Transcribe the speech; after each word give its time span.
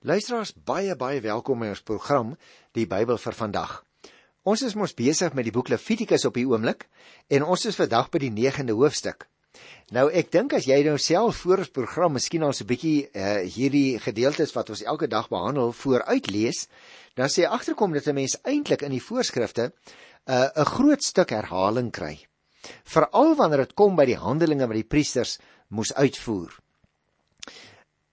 Luisteraars, 0.00 0.54
baie 0.64 0.94
baie 0.96 1.18
welkom 1.20 1.60
by 1.60 1.66
ons 1.74 1.82
program 1.84 2.30
Die 2.72 2.86
Bybel 2.88 3.18
vir 3.20 3.34
vandag. 3.36 3.72
Ons 4.48 4.62
is 4.64 4.72
mos 4.72 4.94
besig 4.96 5.34
met 5.36 5.44
die 5.44 5.52
boek 5.52 5.68
Levitikus 5.68 6.22
op 6.24 6.38
die 6.38 6.46
oomblik 6.48 6.86
en 7.28 7.44
ons 7.44 7.66
is 7.68 7.76
vandag 7.76 8.08
by 8.08 8.22
die 8.22 8.30
9de 8.32 8.78
hoofstuk. 8.78 9.26
Nou 9.92 10.06
ek 10.08 10.30
dink 10.32 10.54
as 10.56 10.64
jy 10.70 10.78
nou 10.86 10.94
self 10.96 11.42
voor 11.42 11.60
ons 11.66 11.74
program 11.76 12.16
miskien 12.16 12.46
al 12.48 12.56
so 12.56 12.64
'n 12.64 12.70
bietjie 12.72 13.10
uh, 13.12 13.44
hierdie 13.44 14.00
gedeeltes 14.00 14.56
wat 14.56 14.72
ons 14.72 14.80
elke 14.88 15.06
dag 15.06 15.28
behandel 15.28 15.76
vooruit 15.82 16.32
lees, 16.32 16.68
dan 17.14 17.28
sê 17.28 17.44
jy 17.44 17.52
agterkom 17.52 17.92
dat 17.92 18.08
'n 18.08 18.16
mens 18.16 18.38
eintlik 18.40 18.80
in 18.80 18.96
die 18.96 19.04
voorskrifte 19.04 19.68
eh, 19.68 20.48
'n 20.48 20.50
uh, 20.56 20.64
groot 20.64 21.04
stuk 21.04 21.28
herhaling 21.28 21.92
kry. 21.92 22.16
Veral 22.88 23.36
wanneer 23.36 23.68
dit 23.68 23.76
kom 23.76 23.96
by 23.96 24.06
die 24.06 24.16
handelinge 24.16 24.66
wat 24.66 24.80
die 24.80 24.92
priesters 24.96 25.38
moes 25.68 25.92
uitvoer. 25.92 26.56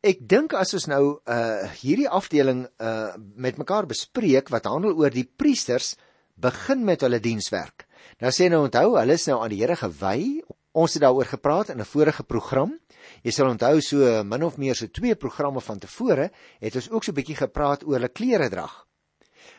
Ek 0.06 0.20
dink 0.30 0.54
as 0.54 0.76
ons 0.78 0.86
nou 0.92 1.04
uh 1.26 1.70
hierdie 1.82 2.10
afdeling 2.10 2.68
uh 2.78 3.16
met 3.36 3.58
mekaar 3.58 3.88
bespreek 3.90 4.52
wat 4.54 4.70
handel 4.70 4.94
oor 4.94 5.10
die 5.10 5.26
priesters 5.26 5.96
begin 6.38 6.84
met 6.86 7.02
hulle 7.02 7.20
dienswerk. 7.20 7.88
Nou 8.22 8.30
sê 8.30 8.46
nou 8.50 8.62
onthou, 8.68 8.94
hulle 9.00 9.18
is 9.18 9.26
nou 9.28 9.40
aan 9.42 9.50
die 9.50 9.62
Here 9.64 9.76
gewy. 9.76 10.44
Ons 10.78 10.94
het 10.94 11.02
daaroor 11.02 11.26
gepraat 11.26 11.72
in 11.74 11.82
'n 11.82 11.86
vorige 11.86 12.24
program. 12.24 12.78
Jy 13.24 13.32
sal 13.32 13.50
onthou 13.50 13.82
so 13.82 14.24
min 14.24 14.44
of 14.44 14.58
meer 14.58 14.76
so 14.76 14.88
twee 14.88 15.16
programme 15.16 15.62
van 15.62 15.80
tevore 15.80 16.30
het 16.60 16.76
ons 16.76 16.90
ook 16.92 17.04
so 17.04 17.12
'n 17.12 17.16
bietjie 17.16 17.36
gepraat 17.36 17.84
oor 17.84 17.98
hulle 17.98 18.10
klere 18.10 18.50
drag. 18.50 18.86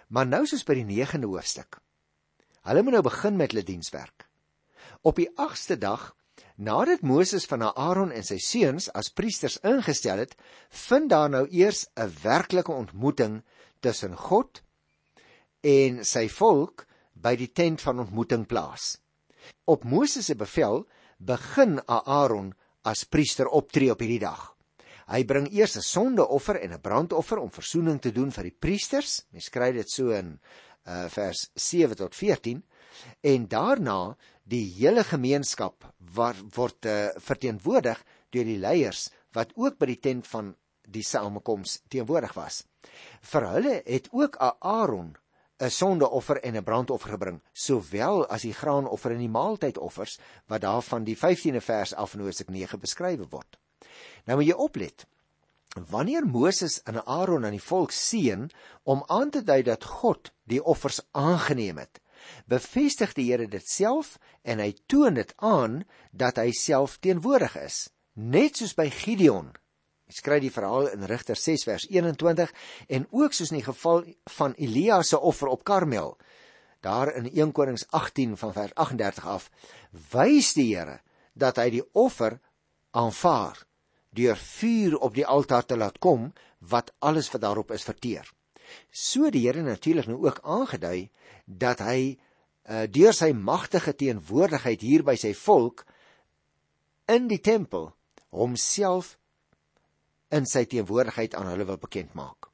Maar 0.08 0.26
nou 0.26 0.46
soos 0.46 0.64
by 0.64 0.74
die 0.74 0.84
9de 0.84 1.26
hoofstuk. 1.26 1.80
Hulle 2.62 2.82
moet 2.82 2.92
nou 2.92 3.02
begin 3.02 3.36
met 3.36 3.50
hulle 3.50 3.64
dienswerk. 3.64 4.28
Op 5.02 5.16
die 5.16 5.30
8ste 5.36 5.78
dag 5.78 6.14
Nadat 6.58 7.04
Moses 7.06 7.44
van 7.46 7.62
Aaron 7.62 8.10
en 8.10 8.24
sy 8.26 8.40
seuns 8.42 8.88
as 8.98 9.12
priesters 9.14 9.60
ingestel 9.62 10.18
het, 10.24 10.32
vind 10.74 11.06
daar 11.12 11.30
nou 11.30 11.44
eers 11.54 11.86
'n 11.94 12.10
werklike 12.22 12.72
ontmoeting 12.72 13.42
tussen 13.80 14.16
God 14.16 14.62
en 15.62 16.04
sy 16.04 16.26
volk 16.28 16.86
by 17.14 17.36
die 17.36 17.52
tent 17.52 17.80
van 17.80 18.00
ontmoeting 18.00 18.46
plaas. 18.46 18.98
Op 19.66 19.84
Moses 19.84 20.26
se 20.26 20.34
bevel 20.34 20.88
begin 21.18 21.78
Aaron 21.86 22.54
as 22.82 23.04
priester 23.04 23.46
optree 23.46 23.90
op 23.90 24.00
hierdie 24.00 24.26
dag. 24.26 24.54
Hy 25.08 25.24
bring 25.24 25.46
eers 25.52 25.76
'n 25.76 25.82
sondeoffer 25.82 26.58
en 26.60 26.72
'n 26.72 26.80
brandoffer 26.80 27.38
om 27.38 27.50
verzoening 27.50 28.00
te 28.00 28.12
doen 28.12 28.32
vir 28.32 28.42
die 28.42 28.56
priesters. 28.58 29.26
Mens 29.30 29.44
skryf 29.44 29.74
dit 29.74 29.90
so 29.90 30.10
in 30.10 30.40
uh, 30.86 31.08
vers 31.08 31.50
7 31.54 31.96
tot 31.96 32.14
14 32.14 32.64
en 33.20 33.48
daarna 33.48 34.16
die 34.48 34.64
hele 34.78 35.04
gemeenskap 35.04 35.84
wat 36.16 36.40
word 36.56 36.88
uh, 36.88 37.10
verteenwoordig 37.20 38.00
deur 38.32 38.48
die 38.48 38.58
leiers 38.60 39.08
wat 39.36 39.52
ook 39.56 39.76
by 39.78 39.90
die 39.92 40.00
tent 40.00 40.28
van 40.30 40.54
die 40.88 41.04
samekoms 41.04 41.82
teenwoordig 41.92 42.32
was. 42.36 42.62
Vir 43.20 43.48
hulle 43.52 43.74
het 43.84 44.08
ook 44.16 44.38
Aaron 44.40 45.16
'n 45.60 45.70
sondeoffer 45.70 46.38
en 46.40 46.56
'n 46.56 46.64
brandoffer 46.64 47.10
gebring, 47.10 47.42
sowel 47.52 48.26
as 48.26 48.42
die 48.42 48.54
graanoffer 48.54 49.12
en 49.12 49.18
die 49.18 49.28
maaltydoffers 49.28 50.18
wat 50.46 50.60
daarvan 50.60 51.04
die 51.04 51.16
15de 51.16 51.60
vers 51.60 51.94
af 51.94 52.14
in 52.14 52.20
Hosea 52.20 52.46
9 52.48 52.78
beskryf 52.80 53.20
word. 53.30 53.58
Nou 54.24 54.38
moet 54.38 54.46
jy 54.46 54.54
oplet. 54.54 55.06
Wanneer 55.90 56.26
Moses 56.26 56.82
en 56.82 57.04
Aaron 57.06 57.44
aan 57.44 57.56
die 57.56 57.68
volk 57.70 57.90
seën 57.90 58.50
om 58.82 59.02
aan 59.06 59.30
te 59.30 59.42
dui 59.42 59.62
dat 59.62 59.84
God 59.84 60.32
die 60.44 60.64
offers 60.64 61.00
aangeneem 61.10 61.78
het, 61.78 62.00
bevestig 62.46 63.14
die 63.16 63.28
Here 63.30 63.46
dit 63.48 63.68
self 63.68 64.16
en 64.42 64.62
hy 64.62 64.72
toon 64.86 65.18
dit 65.18 65.32
aan 65.36 65.82
dat 66.12 66.40
hy 66.40 66.50
self 66.56 66.98
teenwoordig 67.04 67.56
is, 67.60 67.88
net 68.14 68.58
soos 68.58 68.74
by 68.78 68.88
Gideon. 68.90 69.52
Hy 70.08 70.16
skryf 70.16 70.42
die 70.46 70.52
verhaal 70.52 70.88
in 70.94 71.04
Rigter 71.04 71.36
6 71.36 71.66
vers 71.68 71.84
21 71.90 72.52
en 72.88 73.06
ook 73.10 73.36
soos 73.36 73.52
in 73.52 73.60
die 73.60 73.66
geval 73.66 74.06
van 74.38 74.56
Elia 74.56 75.02
se 75.02 75.20
offer 75.20 75.52
op 75.52 75.64
Karmel. 75.68 76.16
Daar 76.80 77.12
in 77.12 77.28
1 77.28 77.52
Konings 77.52 77.84
18 77.90 78.36
van 78.40 78.54
vers 78.56 78.74
38 78.74 79.26
af 79.26 79.50
wys 80.12 80.54
die 80.56 80.70
Here 80.74 81.00
dat 81.34 81.60
hy 81.60 81.68
die 81.76 81.84
offer 81.92 82.38
aanvaar 82.96 83.60
deur 84.16 84.38
vuur 84.40 84.96
op 85.04 85.14
die 85.14 85.26
altaar 85.26 85.66
te 85.66 85.76
laat 85.76 85.98
kom 85.98 86.32
wat 86.58 86.94
alles 86.98 87.28
wat 87.30 87.44
daarop 87.44 87.70
is 87.76 87.84
verteer. 87.84 88.26
So 88.90 89.30
die 89.30 89.46
Here 89.46 89.62
natuurlik 89.62 90.08
nou 90.10 90.20
ook 90.24 90.40
aangedui 90.42 91.10
dat 91.46 91.82
hy 91.84 92.16
uh, 92.68 92.84
deur 92.90 93.14
sy 93.16 93.32
magtige 93.32 93.94
teenwoordigheid 93.96 94.82
hier 94.84 95.04
by 95.06 95.16
sy 95.16 95.32
volk 95.36 95.86
in 97.08 97.28
die 97.30 97.40
tempel 97.40 97.92
homself 98.34 99.16
in 100.34 100.44
sy 100.48 100.66
teenwoordigheid 100.68 101.34
aan 101.34 101.48
hulle 101.52 101.66
wil 101.68 101.80
bekend 101.80 102.12
maak. 102.18 102.50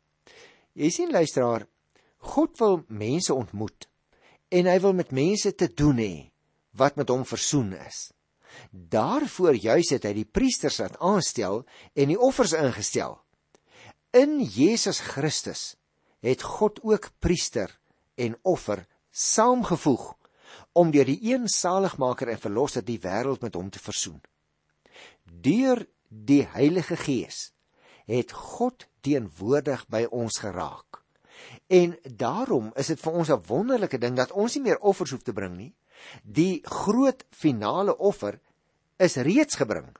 Jy 0.78 0.90
sien 0.94 1.10
luisteraar, 1.14 1.66
God 2.34 2.58
wil 2.62 2.82
mense 2.88 3.34
ontmoet 3.34 3.88
en 4.54 4.70
hy 4.70 4.78
wil 4.82 4.94
met 4.96 5.14
mense 5.14 5.50
te 5.58 5.68
doen 5.70 5.98
hê 5.98 6.14
wat 6.78 6.96
met 6.98 7.10
hom 7.10 7.24
versoen 7.26 7.72
is. 7.78 8.08
Daarvoor 8.70 9.58
juis 9.58 9.90
het 9.94 10.06
hy 10.06 10.12
die 10.20 10.28
priesters 10.28 10.78
laat 10.82 10.98
aanstel 11.02 11.62
en 11.94 12.10
die 12.10 12.18
offers 12.18 12.54
ingestel. 12.54 13.18
In 14.14 14.38
Jesus 14.42 15.00
Christus 15.02 15.74
het 16.24 16.42
God 16.42 16.80
ook 16.82 17.10
priester 17.20 17.72
en 18.16 18.36
offer 18.42 18.86
saamgevoeg 19.10 20.14
om 20.72 20.90
deur 20.90 21.06
die 21.06 21.20
een 21.32 21.48
saligmaker 21.48 22.30
en 22.32 22.40
verlosser 22.40 22.84
die 22.84 22.98
wêreld 23.02 23.44
met 23.44 23.54
hom 23.54 23.70
te 23.70 23.82
versoen. 23.82 24.20
Deur 25.24 25.84
die 26.08 26.44
Heilige 26.54 26.96
Gees 26.96 27.50
het 28.08 28.32
God 28.32 28.86
teenwoordig 29.04 29.84
by 29.92 30.04
ons 30.10 30.38
geraak. 30.40 31.02
En 31.68 31.96
daarom 32.04 32.70
is 32.80 32.92
dit 32.92 33.00
vir 33.00 33.12
ons 33.12 33.30
'n 33.30 33.44
wonderlike 33.48 33.98
ding 33.98 34.16
dat 34.16 34.32
ons 34.32 34.54
nie 34.54 34.62
meer 34.62 34.78
offers 34.78 35.10
hoef 35.10 35.22
te 35.22 35.32
bring 35.32 35.56
nie. 35.56 35.74
Die 36.22 36.60
groot 36.64 37.24
finale 37.30 37.96
offer 37.98 38.40
is 38.96 39.16
reeds 39.16 39.56
gebring. 39.56 39.96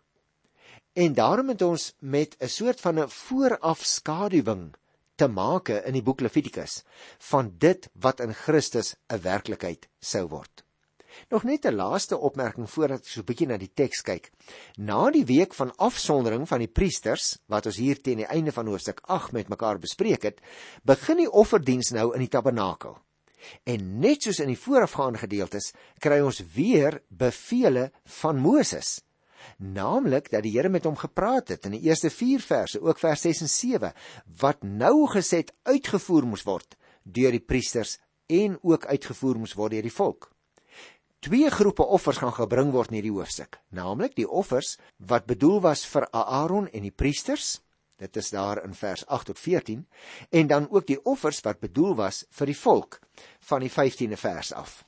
En 0.93 1.15
daarom 1.15 1.49
het 1.49 1.63
ons 1.63 1.95
met 1.99 2.37
'n 2.41 2.49
soort 2.49 2.81
van 2.81 3.01
'n 3.01 3.09
voorafskaduwing 3.09 4.75
te 5.17 5.29
make 5.29 5.81
in 5.87 5.95
die 5.95 6.03
boek 6.03 6.21
Levitikus 6.25 6.83
van 7.31 7.53
dit 7.59 7.89
wat 7.95 8.21
in 8.21 8.35
Christus 8.35 8.95
'n 9.13 9.23
werklikheid 9.23 9.89
sou 10.01 10.27
word. 10.29 10.65
Nog 11.31 11.45
net 11.45 11.65
'n 11.67 11.75
laaste 11.75 12.19
opmerking 12.19 12.71
voordat 12.71 12.99
ek 12.99 13.09
so 13.09 13.21
'n 13.21 13.25
bietjie 13.25 13.47
na 13.47 13.57
die 13.57 13.73
teks 13.75 14.03
kyk. 14.03 14.33
Na 14.77 15.11
die 15.11 15.25
week 15.25 15.55
van 15.55 15.77
afsondering 15.77 16.49
van 16.49 16.59
die 16.59 16.69
priesters 16.69 17.39
wat 17.47 17.67
ons 17.67 17.77
hier 17.77 18.01
teen 18.01 18.17
die 18.17 18.27
einde 18.27 18.53
van 18.53 18.67
hoofstuk 18.67 19.01
8 19.03 19.33
met 19.33 19.49
mekaar 19.49 19.79
bespreek 19.79 20.23
het, 20.23 20.41
begin 20.83 21.17
die 21.17 21.31
offerdiens 21.31 21.91
nou 21.91 22.15
in 22.15 22.21
die 22.21 22.29
tabernakel. 22.29 22.99
En 23.65 24.01
net 24.01 24.23
soos 24.23 24.41
in 24.41 24.49
die 24.49 24.59
voorafgaande 24.59 25.19
gedeeltes, 25.19 25.73
kry 25.99 26.21
ons 26.21 26.43
weer 26.55 27.03
beveel 27.09 27.91
van 28.05 28.37
Moses 28.37 29.03
naamlik 29.59 30.31
dat 30.31 30.43
die 30.43 30.53
Here 30.56 30.69
met 30.69 30.84
hom 30.84 30.97
gepraat 30.97 31.49
het 31.49 31.66
in 31.69 31.77
die 31.77 31.84
eerste 31.88 32.10
4 32.10 32.41
verse, 32.41 32.81
ook 32.81 32.99
vers 32.99 33.27
6 33.27 33.41
en 33.41 33.49
7, 33.49 33.93
wat 34.41 34.62
nou 34.62 35.06
geset 35.12 35.53
uitgevoer 35.62 36.27
moes 36.27 36.47
word 36.47 36.77
deur 37.05 37.34
die 37.34 37.44
priesters 37.44 37.99
en 38.33 38.56
ook 38.62 38.87
uitgevoer 38.87 39.38
moes 39.38 39.53
word 39.59 39.77
deur 39.77 39.84
die 39.84 39.93
volk. 39.93 40.31
Twee 41.25 41.50
groepe 41.50 41.84
offers 41.84 42.21
gaan 42.21 42.34
gebring 42.37 42.72
word 42.72 42.91
in 42.93 42.99
hierdie 42.99 43.15
hoofstuk, 43.15 43.56
naamlik 43.72 44.16
die 44.16 44.28
offers 44.28 44.75
wat 44.99 45.25
bedoel 45.28 45.62
was 45.65 45.84
vir 45.88 46.04
Aaron 46.12 46.69
en 46.69 46.84
die 46.84 46.93
priesters, 46.93 47.62
dit 47.97 48.16
is 48.21 48.28
daar 48.34 48.60
in 48.65 48.75
vers 48.77 49.06
8 49.06 49.31
tot 49.33 49.41
14, 49.41 49.87
en 50.31 50.50
dan 50.50 50.69
ook 50.71 50.87
die 50.87 51.00
offers 51.04 51.41
wat 51.47 51.62
bedoel 51.65 51.94
was 51.97 52.25
vir 52.28 52.53
die 52.53 52.59
volk 52.59 53.00
van 53.49 53.65
die 53.65 53.72
15de 53.72 54.21
vers 54.21 54.53
af. 54.53 54.83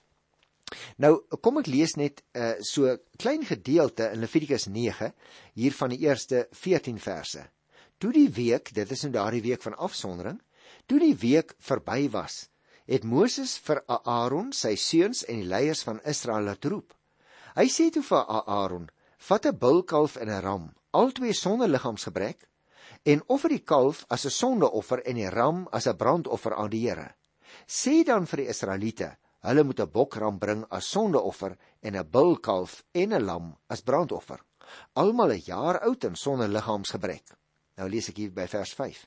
Nou 0.98 1.12
kom 1.44 1.60
ek 1.60 1.68
lees 1.70 1.94
net 1.96 2.22
uh, 2.34 2.56
so 2.64 2.96
klein 3.22 3.44
gedeelte 3.46 4.08
in 4.14 4.24
Levitikus 4.24 4.66
9 4.66 5.12
hier 5.54 5.76
van 5.78 5.92
die 5.94 6.00
eerste 6.06 6.46
14 6.52 6.98
verse. 6.98 7.44
Toe 7.98 8.12
die 8.12 8.28
week, 8.28 8.72
dit 8.74 8.90
is 8.90 9.04
nou 9.06 9.12
daardie 9.14 9.44
week 9.44 9.62
van 9.62 9.76
afsondering, 9.78 10.40
toe 10.86 10.98
die 11.00 11.14
week 11.16 11.54
verby 11.62 12.10
was, 12.12 12.48
het 12.90 13.06
Moses 13.06 13.56
vir 13.62 13.82
Aaron, 13.88 14.50
sy 14.52 14.74
seuns 14.76 15.22
en 15.24 15.40
die 15.40 15.48
leiers 15.48 15.84
van 15.86 16.02
Israel 16.04 16.50
laat 16.50 16.66
roep. 16.66 16.92
Hy 17.56 17.66
sê 17.72 17.88
toe 17.90 18.02
vir 18.04 18.26
Aaron: 18.26 18.90
"Vat 19.28 19.46
'n 19.46 19.58
bulkalf 19.58 20.16
en 20.16 20.28
'n 20.28 20.42
ram, 20.42 20.66
albei 20.92 21.32
sonder 21.32 21.68
liggaamsgebrek, 21.68 22.48
en 23.04 23.22
offer 23.28 23.54
die 23.54 23.64
kalf 23.64 24.04
as 24.08 24.26
'n 24.26 24.30
sondeoffer 24.30 25.02
en 25.06 25.16
die 25.16 25.30
ram 25.30 25.68
as 25.72 25.86
'n 25.86 25.96
brandoffer 25.96 26.54
aan 26.54 26.70
die 26.70 26.88
Here. 26.88 27.14
Sê 27.66 28.04
dan 28.04 28.26
vir 28.26 28.36
die 28.36 28.48
Israeliete: 28.48 29.16
Hulle 29.44 29.64
moet 29.64 29.80
'n 29.80 29.90
bokram 29.90 30.38
bring 30.38 30.64
as 30.70 30.90
sondeoffer 30.90 31.56
en 31.82 31.96
'n 31.96 32.10
bulkalf 32.10 32.84
en 32.92 33.12
'n 33.12 33.24
lam 33.24 33.56
as 33.68 33.82
brandoffer. 33.82 34.40
Almal 34.94 35.32
'n 35.32 35.42
jaar 35.44 35.80
oud 35.80 36.04
en 36.04 36.16
sonder 36.16 36.48
liggaamsgebrek. 36.48 37.36
Nou 37.76 37.88
lees 37.88 38.08
ek 38.08 38.16
hier 38.16 38.32
by 38.32 38.46
vers 38.46 38.72
5. 38.74 39.06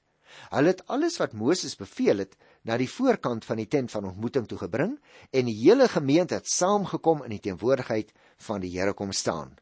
Hulle 0.50 0.68
het 0.68 0.88
alles 0.88 1.18
wat 1.18 1.34
Moses 1.34 1.76
beveel 1.76 2.18
het 2.18 2.36
na 2.64 2.78
die 2.78 2.90
voorkant 2.90 3.46
van 3.46 3.58
die 3.58 3.68
tent 3.68 3.92
van 3.92 4.06
ontmoeting 4.06 4.48
toe 4.48 4.58
gebring 4.58 5.00
en 5.32 5.46
die 5.46 5.58
hele 5.64 5.88
gemeente 5.88 6.36
het 6.36 6.48
saamgekom 6.48 7.24
in 7.24 7.30
die 7.30 7.40
teenwoordigheid 7.40 8.14
van 8.38 8.62
die 8.62 8.80
Here 8.80 8.94
kom 8.94 9.12
staan. 9.12 9.58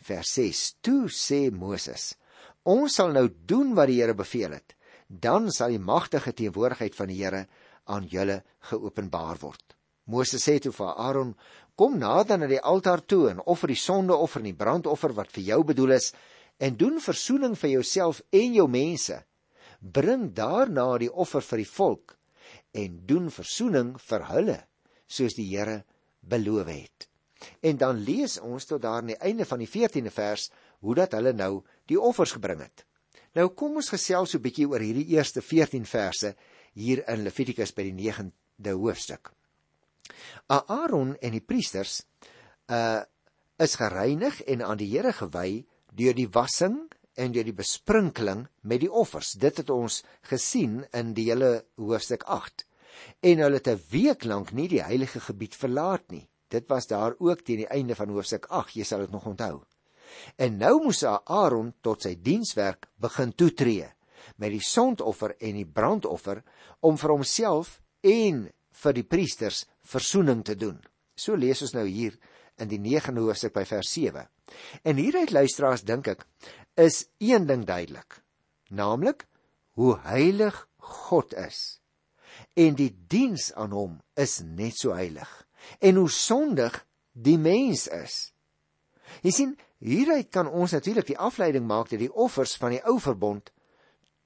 Vers 0.00 0.32
6. 0.32 0.74
Toe 0.80 1.08
sê 1.08 1.50
Moses: 1.50 2.16
Ons 2.62 2.94
sal 2.94 3.12
nou 3.12 3.28
doen 3.46 3.74
wat 3.74 3.86
die 3.86 4.00
Here 4.02 4.14
beveel 4.14 4.50
het. 4.50 4.74
dan 5.08 5.48
sal 5.50 5.72
die 5.72 5.80
magtige 5.80 6.34
teenwoordigheid 6.36 6.94
van 6.94 7.08
die 7.08 7.22
Here 7.22 7.46
aan 7.88 8.04
julle 8.04 8.42
geopenbaar 8.68 9.40
word. 9.40 9.77
Moses 10.08 10.40
sê 10.48 10.56
toe 10.58 10.72
vir 10.72 10.94
Aaron: 10.96 11.34
"Kom 11.76 11.98
nader 12.00 12.38
na 12.38 12.46
die 12.48 12.60
altaar 12.60 13.02
toe 13.04 13.28
en 13.30 13.42
offer 13.44 13.68
die 13.68 13.76
sondeoffer 13.76 14.40
en 14.40 14.48
die 14.48 14.60
brandoffer 14.62 15.12
wat 15.12 15.32
vir 15.36 15.44
jou 15.50 15.64
bedoel 15.64 15.92
is 15.98 16.12
en 16.58 16.78
doen 16.80 16.96
verzoening 17.00 17.54
vir 17.56 17.70
jouself 17.70 18.22
en 18.32 18.54
jou 18.54 18.66
mense. 18.68 19.18
Bring 19.80 20.32
daarna 20.34 20.98
die 20.98 21.12
offer 21.12 21.44
vir 21.44 21.62
die 21.62 21.72
volk 21.74 22.16
en 22.72 23.04
doen 23.06 23.28
verzoening 23.30 23.94
vir 24.00 24.26
hulle 24.32 24.58
soos 25.06 25.36
die 25.36 25.46
Here 25.52 25.84
beloof 26.22 26.72
het." 26.72 27.08
En 27.62 27.76
dan 27.76 28.00
lees 28.02 28.40
ons 28.40 28.64
tot 28.64 28.82
daar 28.82 29.02
aan 29.02 29.12
die 29.12 29.22
einde 29.22 29.44
van 29.44 29.60
die 29.62 29.70
14de 29.70 30.10
vers 30.10 30.50
hoe 30.80 30.94
dat 30.94 31.12
hulle 31.12 31.32
nou 31.32 31.62
die 31.86 32.00
offers 32.00 32.32
gebring 32.32 32.64
het. 32.64 32.84
Nou 33.36 33.50
kom 33.54 33.76
ons 33.76 33.92
gesels 33.92 34.30
so 34.30 34.38
'n 34.38 34.42
bietjie 34.42 34.66
oor 34.66 34.80
hierdie 34.80 35.14
eerste 35.14 35.42
14 35.42 35.84
verse 35.84 36.34
hier 36.72 37.04
in 37.08 37.22
Levitikus 37.22 37.74
by 37.74 37.82
die 37.82 38.10
9de 38.10 38.72
hoofstuk. 38.72 39.37
Aaron 40.46 41.16
en 41.20 41.32
die 41.36 41.44
priesters 41.44 42.02
uh 42.66 43.02
is 43.58 43.74
gereinig 43.74 44.36
en 44.46 44.62
aan 44.62 44.78
die 44.78 44.86
Here 44.86 45.10
gewy 45.12 45.64
deur 45.98 46.14
die 46.14 46.28
wassing 46.30 46.76
en 47.18 47.32
deur 47.34 47.42
die 47.42 47.56
besprinkeling 47.58 48.44
met 48.62 48.84
die 48.84 48.90
offers. 48.90 49.32
Dit 49.34 49.58
het 49.58 49.70
ons 49.74 50.04
gesien 50.30 50.84
in 50.94 51.10
die 51.16 51.24
hele 51.32 51.64
hoofstuk 51.74 52.22
8. 52.22 52.62
En 53.26 53.42
hulle 53.42 53.58
het 53.58 53.66
'n 53.68 53.82
week 53.90 54.24
lank 54.24 54.52
nie 54.52 54.68
die 54.68 54.82
heilige 54.82 55.20
gebied 55.20 55.56
verlaat 55.56 56.06
nie. 56.10 56.28
Dit 56.48 56.68
was 56.68 56.86
daar 56.86 57.14
ook 57.18 57.42
teen 57.42 57.56
die 57.56 57.68
einde 57.68 57.94
van 57.94 58.08
hoofstuk 58.08 58.46
8, 58.46 58.74
jy 58.74 58.84
sal 58.84 58.98
dit 58.98 59.10
nog 59.10 59.26
onthou. 59.26 59.64
En 60.36 60.56
nou 60.56 60.84
moes 60.84 61.04
Aaron 61.04 61.74
tot 61.80 62.02
sy 62.02 62.14
dienswerk 62.22 62.88
begin 62.96 63.32
toetree 63.32 63.90
met 64.36 64.50
die 64.50 64.62
sondoffer 64.64 65.34
en 65.38 65.54
die 65.54 65.66
brandoffer 65.66 66.42
om 66.80 66.98
vir 66.98 67.10
homself 67.10 67.80
en 68.00 68.52
vir 68.82 68.96
die 68.96 69.06
priesters 69.06 69.64
verzoening 69.86 70.44
te 70.46 70.56
doen. 70.58 70.78
So 71.18 71.36
lees 71.36 71.62
ons 71.66 71.74
nou 71.74 71.86
hier 71.86 72.14
in 72.58 72.70
die 72.70 72.80
9de 72.82 73.22
hoofstuk 73.22 73.54
by 73.54 73.64
vers 73.68 73.90
7. 73.94 74.26
En 74.86 75.00
hieruit 75.00 75.32
luisteraars 75.34 75.84
dink 75.86 76.10
ek 76.14 76.24
is 76.78 77.06
een 77.22 77.46
ding 77.48 77.64
duidelik, 77.66 78.20
naamlik 78.70 79.26
hoe 79.78 79.96
heilig 80.06 80.64
God 80.78 81.34
is. 81.38 81.80
En 82.58 82.78
die 82.78 82.92
diens 83.10 83.50
aan 83.58 83.74
hom 83.74 83.98
is 84.18 84.38
net 84.44 84.78
so 84.78 84.94
heilig 84.94 85.30
en 85.82 85.98
hoe 85.98 86.10
sondig 86.10 86.76
die 87.12 87.38
mens 87.38 87.88
is. 87.90 88.30
Jy 89.24 89.32
sien, 89.34 89.54
hieruit 89.82 90.30
kan 90.34 90.48
ons 90.48 90.72
natuurlik 90.76 91.08
die 91.10 91.18
afleiding 91.18 91.66
maak 91.66 91.90
dat 91.90 92.02
die 92.02 92.12
offers 92.12 92.54
van 92.60 92.76
die 92.76 92.82
ou 92.86 92.98
verbond 93.02 93.50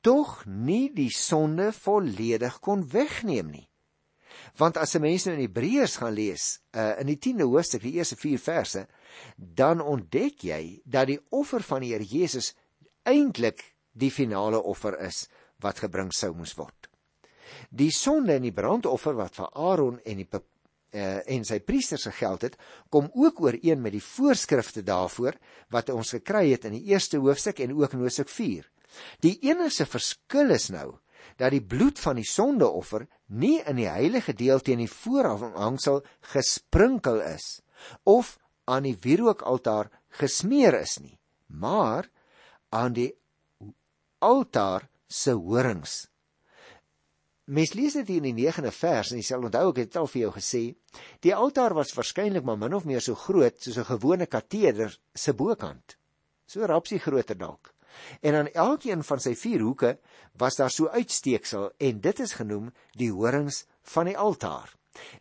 tog 0.03 0.43
nie 0.47 0.91
die 0.93 1.11
sonde 1.15 1.71
volledig 1.73 2.59
kon 2.61 2.83
wegneem 2.91 3.53
nie. 3.55 3.69
Want 4.57 4.77
as 4.77 4.95
'n 4.95 5.01
mens 5.01 5.25
nou 5.25 5.35
in 5.37 5.47
Hebreërs 5.47 5.97
gaan 5.97 6.15
lees, 6.15 6.61
uh, 6.77 7.01
in 7.01 7.07
die 7.07 7.19
10de 7.19 7.45
hoofstuk, 7.45 7.83
die 7.83 7.97
eerste 7.99 8.17
4 8.17 8.39
verse, 8.39 8.87
dan 9.37 9.81
ontdek 9.81 10.45
jy 10.45 10.81
dat 10.85 11.07
die 11.07 11.21
offer 11.31 11.63
van 11.63 11.81
die 11.81 11.93
Here 11.93 12.05
Jesus 12.05 12.55
eintlik 13.03 13.75
die 13.93 14.11
finale 14.11 14.63
offer 14.63 14.99
is 15.01 15.29
wat 15.61 15.79
gebring 15.79 16.13
sou 16.13 16.33
moes 16.35 16.55
word. 16.55 16.89
Die 17.71 17.91
sonde 17.91 18.35
en 18.35 18.43
die 18.43 18.55
brandoffer 18.55 19.15
wat 19.15 19.37
vir 19.37 19.51
Aaron 19.53 20.01
en 20.05 20.17
die 20.17 20.29
uh, 20.93 21.21
en 21.27 21.45
sy 21.45 21.59
priesters 21.65 22.05
gegeld 22.11 22.43
het, 22.43 22.59
kom 22.93 23.09
ook 23.15 23.41
ooreen 23.41 23.81
met 23.83 23.95
die 23.97 24.05
voorskrifte 24.05 24.83
daarvoor 24.85 25.39
wat 25.73 25.93
ons 25.93 26.13
gekry 26.19 26.51
het 26.51 26.67
in 26.69 26.77
die 26.77 26.93
eerste 26.93 27.21
hoofstuk 27.23 27.63
en 27.65 27.75
ook 27.79 27.97
in 27.97 28.05
hoofstuk 28.05 28.29
4. 28.29 28.67
Die 29.25 29.39
enigste 29.49 29.87
verskil 29.89 30.53
is 30.53 30.69
nou 30.73 30.99
dat 31.37 31.53
die 31.55 31.65
bloed 31.65 31.99
van 31.99 32.17
die 32.21 32.29
sondeoffer 32.29 33.07
nie 33.29 33.61
in 33.67 33.77
die 33.77 33.89
heilige 33.89 34.35
deel 34.37 34.61
teen 34.61 34.83
die 34.83 34.91
voorhangsel 34.91 36.03
gesprinkel 36.33 37.21
is 37.21 37.63
of 38.05 38.39
aan 38.65 38.87
die 38.87 38.97
wierookaltaar 39.01 39.91
gesmeer 40.21 40.77
is 40.81 40.99
nie, 41.01 41.19
maar 41.47 42.09
aan 42.71 42.95
die 42.97 43.11
altaar 44.23 44.89
se 45.09 45.35
horings. 45.35 46.07
Mens 47.53 47.73
lees 47.75 47.97
dit 47.99 48.09
hier 48.09 48.23
in 48.23 48.37
die 48.39 48.47
9de 48.47 48.71
vers 48.71 49.11
en 49.11 49.19
jy 49.19 49.27
sal 49.27 49.43
onthou 49.45 49.73
ek 49.73 49.81
het 49.83 49.97
al 49.99 50.07
vir 50.09 50.21
jou 50.23 50.31
gesê, 50.37 50.63
die 51.27 51.35
altaar 51.35 51.75
was 51.75 51.91
waarskynlik 51.97 52.47
maar 52.47 52.61
min 52.61 52.77
of 52.79 52.87
meer 52.87 53.03
so 53.03 53.19
groot 53.19 53.59
soos 53.59 53.79
'n 53.79 53.91
gewone 53.91 54.27
kateder 54.27 54.95
se 55.15 55.35
bokant. 55.35 55.97
So 56.47 56.65
rapsie 56.67 57.01
groter 57.01 57.35
dalk. 57.35 57.75
En 58.21 58.35
aan 58.35 58.53
elkeen 58.53 59.05
van 59.05 59.21
sy 59.21 59.35
vier 59.35 59.61
hoeke 59.61 59.99
was 60.39 60.57
daar 60.57 60.71
so 60.71 60.89
uitsteeksel 60.89 61.71
en 61.79 62.01
dit 62.01 62.21
is 62.21 62.33
genoem 62.33 62.73
die 62.99 63.13
horings 63.13 63.67
van 63.95 64.11
die 64.11 64.19
altaar. 64.19 64.73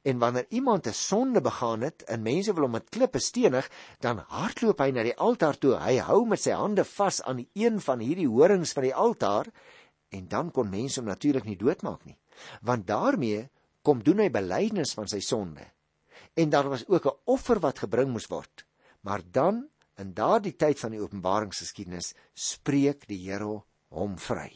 En 0.04 0.20
wanneer 0.20 0.46
iemand 0.50 0.88
'n 0.88 0.94
sonde 0.94 1.42
begaan 1.42 1.82
het 1.82 2.04
en 2.04 2.22
mense 2.22 2.54
wil 2.54 2.64
hom 2.64 2.72
met 2.72 2.90
klippe 2.90 3.20
stenig, 3.20 3.70
dan 4.00 4.24
hardloop 4.28 4.80
hy 4.80 4.92
na 4.92 5.04
die 5.04 5.18
altaar 5.18 5.58
toe. 5.58 5.76
Hy 5.80 5.98
hou 5.98 6.26
met 6.28 6.42
sy 6.42 6.52
hande 6.52 6.84
vas 6.84 7.22
aan 7.22 7.48
een 7.54 7.82
van 7.82 8.00
hierdie 8.00 8.28
horings 8.28 8.74
van 8.74 8.84
die 8.84 8.96
altaar 8.96 9.48
en 10.10 10.28
dan 10.28 10.52
kon 10.52 10.70
mense 10.70 11.00
hom 11.00 11.08
natuurlik 11.08 11.44
nie 11.44 11.58
doodmaak 11.58 12.06
nie. 12.06 12.18
Want 12.62 12.88
daarmee 12.88 13.50
kom 13.82 14.04
doen 14.04 14.20
hy 14.20 14.30
belydenis 14.30 14.94
van 14.94 15.08
sy 15.08 15.20
sonde. 15.20 15.66
En 16.34 16.50
daar 16.50 16.70
was 16.70 16.88
ook 16.88 17.06
'n 17.06 17.18
offer 17.26 17.60
wat 17.60 17.80
gebring 17.80 18.12
moes 18.12 18.28
word. 18.28 18.66
Maar 19.02 19.22
dan 19.32 19.71
In 20.00 20.14
daardie 20.14 20.56
tyd 20.56 20.80
van 20.80 20.92
die 20.92 21.02
openbaringsgeskiedenis 21.02 22.14
spreek 22.34 23.08
die 23.08 23.20
Here 23.26 23.62
hom 23.90 24.18
vry. 24.18 24.52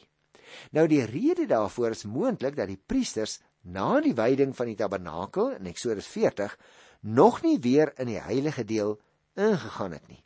Nou 0.72 0.88
die 0.88 1.04
rede 1.06 1.48
daarvoor 1.50 1.96
is 1.96 2.06
moontlik 2.08 2.56
dat 2.56 2.70
die 2.72 2.80
priesters 2.80 3.40
na 3.62 4.00
die 4.02 4.14
wyding 4.16 4.54
van 4.56 4.70
die 4.70 4.78
tabernakel 4.80 5.56
in 5.58 5.68
Eksodus 5.72 6.08
40 6.08 6.56
nog 7.02 7.42
nie 7.44 7.58
weer 7.60 7.92
in 8.00 8.10
die 8.14 8.22
heilige 8.22 8.64
deel 8.64 8.96
ingegaan 9.36 9.98
het 9.98 10.08
nie. 10.08 10.22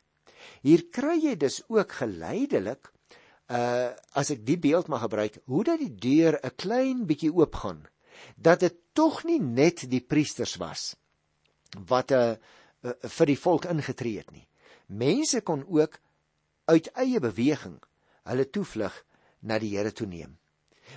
Hier 0.62 0.86
kry 0.92 1.16
jy 1.20 1.36
dus 1.36 1.62
ook 1.68 1.92
geleidelik 2.02 2.92
uh 3.50 3.90
as 4.14 4.30
ek 4.30 4.44
die 4.46 4.58
beeld 4.60 4.86
mag 4.86 5.02
gebruik, 5.02 5.40
hoe 5.50 5.64
dat 5.64 5.80
die 5.82 5.94
deur 5.94 6.38
'n 6.38 6.54
klein 6.56 7.06
bietjie 7.06 7.32
oopgaan, 7.34 7.88
dat 8.36 8.60
dit 8.60 8.76
tog 8.92 9.24
nie 9.24 9.40
net 9.40 9.90
die 9.90 10.00
priesters 10.00 10.56
was 10.56 10.96
wat 11.86 12.12
'n 12.12 12.14
uh, 12.14 12.36
uh, 12.82 12.92
vir 13.02 13.26
die 13.26 13.38
volk 13.38 13.64
ingetree 13.64 14.18
het 14.18 14.30
nie. 14.30 14.46
Mense 14.90 15.40
kon 15.46 15.62
ook 15.68 15.98
uit 16.64 16.90
eie 16.98 17.20
beweging 17.22 17.78
hulle 18.26 18.50
toevlug 18.50 18.94
na 19.40 19.58
die 19.62 19.76
Here 19.76 19.92
toe 19.92 20.06
neem. 20.06 20.36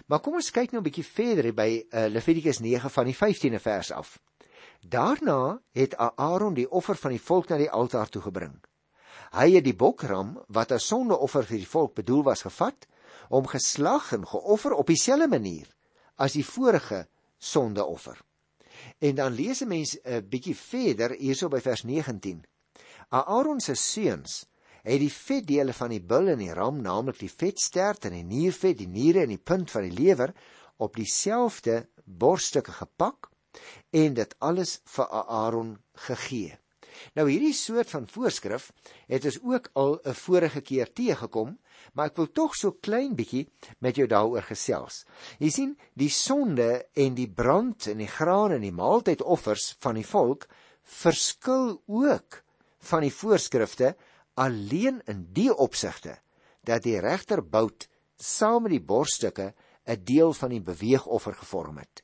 Maar 0.09 0.19
kom 0.25 0.39
ons 0.39 0.51
kyk 0.51 0.71
nou 0.73 0.81
'n 0.81 0.89
bietjie 0.89 1.05
verder 1.05 1.53
by 1.53 1.69
uh, 1.77 2.05
Levitikus 2.09 2.59
9 2.59 2.89
van 2.89 3.05
die 3.05 3.15
15de 3.15 3.61
vers 3.61 3.91
af. 3.91 4.19
Daarna 4.81 5.61
het 5.71 5.95
Aaron 5.97 6.53
die 6.53 6.69
offer 6.69 6.95
van 6.95 7.11
die 7.11 7.21
volk 7.21 7.49
na 7.49 7.57
die 7.57 7.69
altaar 7.69 8.09
toe 8.09 8.21
gebring. 8.21 8.57
Hy 9.31 9.53
het 9.53 9.63
die 9.63 9.75
bokram 9.75 10.43
wat 10.47 10.71
as 10.71 10.87
sondeoffer 10.87 11.45
vir 11.45 11.57
die 11.57 11.69
volk 11.69 11.93
bedoel 11.93 12.23
was 12.23 12.41
gevat, 12.41 12.87
om 13.29 13.47
geslag 13.47 14.11
en 14.13 14.27
geoffer 14.27 14.73
op 14.73 14.87
dieselfde 14.87 15.27
manier 15.27 15.67
as 16.15 16.33
die 16.33 16.45
vorige 16.45 17.07
sondeoffer. 17.37 18.19
En 18.99 19.15
dan 19.15 19.33
lees 19.33 19.61
'n 19.61 19.67
mens 19.67 19.97
'n 20.03 20.27
bietjie 20.29 20.55
verder 20.55 21.11
hierso 21.11 21.47
by 21.47 21.59
vers 21.59 21.83
19. 21.83 22.43
Aaron 23.13 23.59
se 23.61 23.75
seuns 23.77 24.43
het 24.83 24.99
die 24.99 25.11
vetdele 25.13 25.73
van 25.77 25.93
die 25.93 26.01
bul 26.01 26.31
en 26.33 26.41
die 26.41 26.53
ram, 26.53 26.81
naamlik 26.81 27.19
die 27.21 27.31
vetstert 27.31 28.07
en 28.09 28.15
die 28.17 28.25
niervet, 28.25 28.79
die 28.79 28.89
niere 28.89 29.23
en 29.23 29.31
die 29.31 29.39
punt 29.39 29.71
van 29.71 29.85
die 29.85 29.93
lewer 29.93 30.33
op 30.81 30.97
dieselfde 30.97 31.85
borsstukke 32.03 32.73
gepak 32.73 33.29
en 33.93 34.17
dit 34.17 34.35
alles 34.41 34.79
vir 34.95 35.13
Aaron 35.23 35.77
gegee. 36.07 36.57
Nou 37.17 37.25
hierdie 37.29 37.53
soort 37.57 37.89
van 37.93 38.07
voorskrif 38.09 38.71
het 39.09 39.25
ons 39.29 39.39
ook 39.41 39.69
al 39.73 39.99
'n 40.03 40.13
vorige 40.13 40.61
keer 40.61 40.93
teëgekom, 40.93 41.57
maar 41.93 42.09
ek 42.09 42.17
wil 42.17 42.31
tog 42.31 42.55
so 42.55 42.71
klein 42.71 43.15
bietjie 43.15 43.49
met 43.79 43.95
jou 43.95 44.07
daaroor 44.07 44.41
gesels. 44.41 45.05
Jy 45.39 45.49
sien, 45.49 45.77
die 45.93 46.09
sonde 46.09 46.85
en 46.93 47.15
die 47.15 47.29
brand 47.29 47.87
en 47.87 47.97
die 47.97 48.07
graan 48.07 48.51
en 48.51 48.61
die 48.61 48.71
maaltydoffers 48.71 49.75
van 49.79 49.95
die 49.95 50.05
volk 50.05 50.47
verskil 50.83 51.81
ook 51.85 52.43
van 52.83 53.05
die 53.05 53.13
voorskrifte 53.13 53.95
alleen 54.39 55.01
in 55.07 55.27
die 55.33 55.51
opsigte 55.53 56.17
dat 56.63 56.83
die 56.83 56.99
regterbout 56.99 57.87
saam 58.17 58.65
met 58.65 58.77
die 58.77 58.83
borststukke 58.83 59.53
'n 59.85 60.03
deel 60.03 60.33
van 60.33 60.49
die 60.49 60.61
beweegoffer 60.61 61.33
gevorm 61.35 61.77
het. 61.77 62.03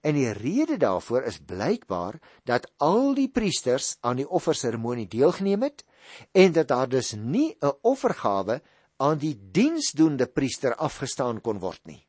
En 0.00 0.14
die 0.14 0.32
rede 0.32 0.76
daarvoor 0.76 1.22
is 1.22 1.38
blykbaar 1.38 2.20
dat 2.44 2.70
al 2.76 3.14
die 3.14 3.28
priesters 3.28 3.96
aan 4.00 4.16
die 4.16 4.28
offerseremonie 4.28 5.08
deelgeneem 5.08 5.62
het 5.62 5.84
en 6.32 6.52
dat 6.52 6.68
daar 6.68 6.88
dus 6.88 7.12
nie 7.12 7.56
'n 7.60 7.72
offergawe 7.82 8.62
aan 8.96 9.18
die 9.18 9.38
diensdoende 9.50 10.26
priester 10.26 10.74
afgestaan 10.74 11.40
kon 11.40 11.58
word 11.58 11.80
nie. 11.84 12.06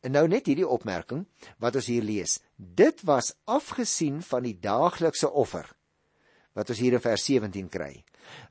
En 0.00 0.10
nou 0.10 0.28
net 0.28 0.46
hierdie 0.46 0.68
opmerking 0.68 1.26
wat 1.58 1.74
ons 1.74 1.86
hier 1.86 2.02
lees. 2.02 2.40
Dit 2.56 3.02
was 3.02 3.34
afgesien 3.44 4.22
van 4.22 4.42
die 4.42 4.58
daaglikse 4.58 5.30
offer 5.30 5.76
wat 6.54 6.70
ons 6.70 6.80
hier 6.82 6.96
in 6.98 7.02
vers 7.04 7.24
17 7.24 7.68
kry. 7.68 7.92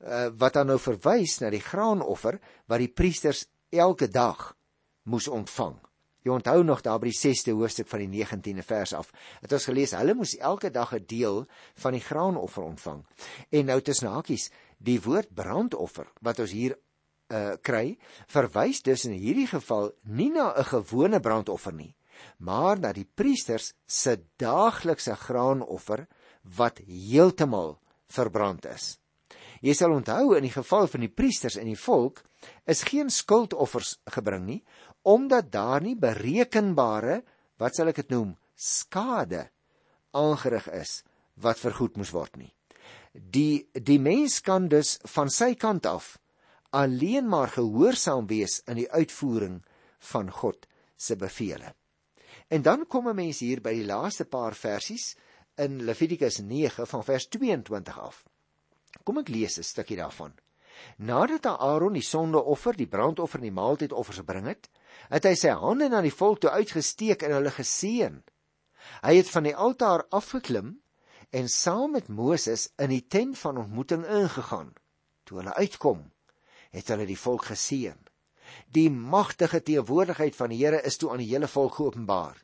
Uh, 0.00 0.28
wat 0.40 0.56
dan 0.58 0.70
nou 0.72 0.78
verwys 0.78 1.38
na 1.40 1.50
die 1.50 1.62
graanoffer 1.64 2.40
wat 2.66 2.82
die 2.82 2.92
priesters 2.92 3.46
elke 3.70 4.08
dag 4.08 4.50
moes 5.10 5.28
ontvang. 5.28 5.78
Jy 6.20 6.34
onthou 6.34 6.60
nog 6.64 6.82
daar 6.84 6.98
by 7.00 7.08
die 7.08 7.16
6de 7.16 7.54
hoofstuk 7.56 7.88
van 7.88 8.02
die 8.04 8.10
19de 8.20 8.64
vers 8.66 8.92
af. 8.96 9.08
Het 9.40 9.52
ons 9.56 9.68
gelees 9.70 9.94
hulle 9.96 10.14
moes 10.14 10.36
elke 10.36 10.70
dag 10.70 10.92
'n 10.94 11.04
deel 11.06 11.46
van 11.74 11.92
die 11.92 12.04
graanoffer 12.04 12.62
ontvang. 12.62 13.04
En 13.50 13.66
nou 13.66 13.80
tussen 13.80 14.08
hakies, 14.08 14.50
die 14.78 15.00
woord 15.00 15.32
brandoffer 15.34 16.06
wat 16.20 16.38
ons 16.38 16.52
hier 16.52 16.76
uh 17.30 17.54
kry, 17.62 17.98
verwys 18.26 18.82
dus 18.82 19.04
in 19.04 19.12
hierdie 19.12 19.46
geval 19.46 19.92
nie 20.02 20.30
na 20.30 20.52
'n 20.58 20.64
gewone 20.64 21.20
brandoffer 21.20 21.72
nie, 21.72 21.94
maar 22.38 22.78
na 22.78 22.92
die 22.92 23.08
priesters 23.14 23.72
se 23.86 24.18
daaglikse 24.36 25.14
graanoffer 25.14 26.06
wat 26.42 26.78
heeltemal 26.78 27.78
verbrand 28.10 28.66
is. 28.70 28.96
Jy 29.60 29.74
sal 29.76 29.92
onthou 29.92 30.36
in 30.36 30.46
die 30.46 30.54
geval 30.54 30.88
van 30.88 31.04
die 31.04 31.12
priesters 31.12 31.58
en 31.60 31.68
die 31.68 31.78
volk 31.78 32.22
is 32.70 32.86
geen 32.88 33.10
skuldoffers 33.12 33.98
gebring 34.14 34.46
nie 34.46 34.62
omdat 35.08 35.48
daar 35.52 35.80
nie 35.80 35.96
berekenbare 35.96 37.20
wat 37.60 37.76
sal 37.76 37.88
ek 37.92 38.02
dit 38.02 38.10
noem 38.12 38.34
skade 38.56 39.46
aangerig 40.16 40.66
is 40.76 41.00
wat 41.40 41.60
vergoed 41.60 41.96
moes 41.96 42.12
word 42.12 42.36
nie. 42.36 42.52
Die 43.12 43.68
die 43.72 44.00
mens 44.00 44.40
kan 44.44 44.68
dus 44.68 44.98
van 45.14 45.32
sy 45.32 45.54
kant 45.54 45.88
af 45.88 46.16
alleen 46.76 47.28
maar 47.28 47.50
gehoorsaam 47.56 48.28
wees 48.30 48.60
in 48.68 48.78
die 48.82 48.90
uitvoering 48.90 49.60
van 50.12 50.30
God 50.30 50.68
se 50.96 51.16
beveel. 51.16 51.64
En 52.48 52.62
dan 52.62 52.86
kom 52.86 53.08
'n 53.08 53.16
mens 53.16 53.40
hier 53.40 53.60
by 53.60 53.72
die 53.74 53.86
laaste 53.86 54.24
paar 54.24 54.54
versies 54.54 55.16
in 55.60 55.82
Levitikus 55.84 56.38
9 56.38 56.86
van 56.86 57.04
vers 57.04 57.28
22 57.28 57.98
af. 58.00 58.24
Kom 59.04 59.18
ek 59.20 59.28
lees 59.28 59.58
'n 59.58 59.62
stukkie 59.62 59.96
daarvan. 59.96 60.32
Nadat 60.96 61.46
Aaron 61.46 61.92
die 61.92 62.02
sondeoffer, 62.02 62.76
die 62.76 62.88
brandoffer 62.88 63.38
en 63.38 63.48
die 63.48 63.58
maaltydoffer 63.60 64.14
gebring 64.14 64.46
het, 64.46 64.68
het 65.10 65.24
hy 65.28 65.34
sy 65.34 65.52
hande 65.62 65.88
na 65.88 66.00
die 66.00 66.14
volk 66.14 66.40
toe 66.40 66.50
uitgesteek 66.50 67.22
en 67.22 67.36
hulle 67.36 67.52
geseën. 67.54 68.22
Hy 69.04 69.14
het 69.16 69.30
van 69.30 69.48
die 69.48 69.56
altaar 69.56 70.06
afgeklim 70.08 70.78
en 71.30 71.48
saam 71.48 71.92
met 71.92 72.08
Moses 72.08 72.70
in 72.78 72.90
die 72.94 73.06
tent 73.06 73.38
van 73.38 73.60
ontmoeting 73.60 74.06
ingegaan. 74.06 74.72
Toe 75.24 75.38
hulle 75.38 75.54
uitkom, 75.54 76.10
het 76.70 76.88
hulle 76.88 77.06
die 77.06 77.18
volk 77.18 77.44
geseën. 77.52 77.98
Die 78.74 78.90
magtige 78.90 79.62
teenwoordigheid 79.62 80.36
van 80.36 80.50
die 80.50 80.64
Here 80.64 80.80
is 80.82 80.96
toe 80.96 81.12
aan 81.12 81.22
die 81.22 81.30
hele 81.30 81.48
volk 81.48 81.76
geopenbaar. 81.78 82.40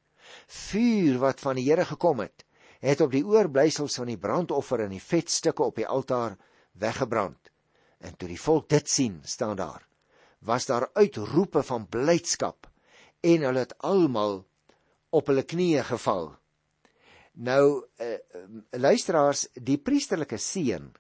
Vuur 0.47 1.19
wat 1.19 1.41
van 1.41 1.59
die 1.59 1.67
Here 1.67 1.85
gekom 1.85 2.23
het, 2.23 2.46
het 2.81 3.01
op 3.01 3.13
die 3.13 3.25
oorblysels 3.27 3.97
van 4.01 4.07
die 4.07 4.19
brandoffer 4.19 4.81
en 4.85 4.91
die 4.91 5.03
vetstukke 5.03 5.63
op 5.63 5.77
die 5.77 5.87
altaar 5.87 6.37
weggebrand. 6.73 7.51
En 7.99 8.17
toe 8.17 8.29
die 8.29 8.41
volk 8.41 8.69
dit 8.69 8.89
sien, 8.89 9.21
staan 9.25 9.57
daar, 9.57 9.87
was 10.39 10.67
daar 10.67 10.91
uitroepe 10.93 11.63
van 11.63 11.89
blydskap 11.89 12.69
en 13.21 13.47
hulle 13.49 13.65
het 13.65 13.79
almal 13.79 14.45
op 15.11 15.27
hulle 15.27 15.43
knieë 15.43 15.83
geval. 15.89 16.35
Nou 17.37 17.85
uh, 18.01 18.15
luisteraars, 18.71 19.47
die 19.53 19.79
priesterlike 19.79 20.39
seën 20.41 20.93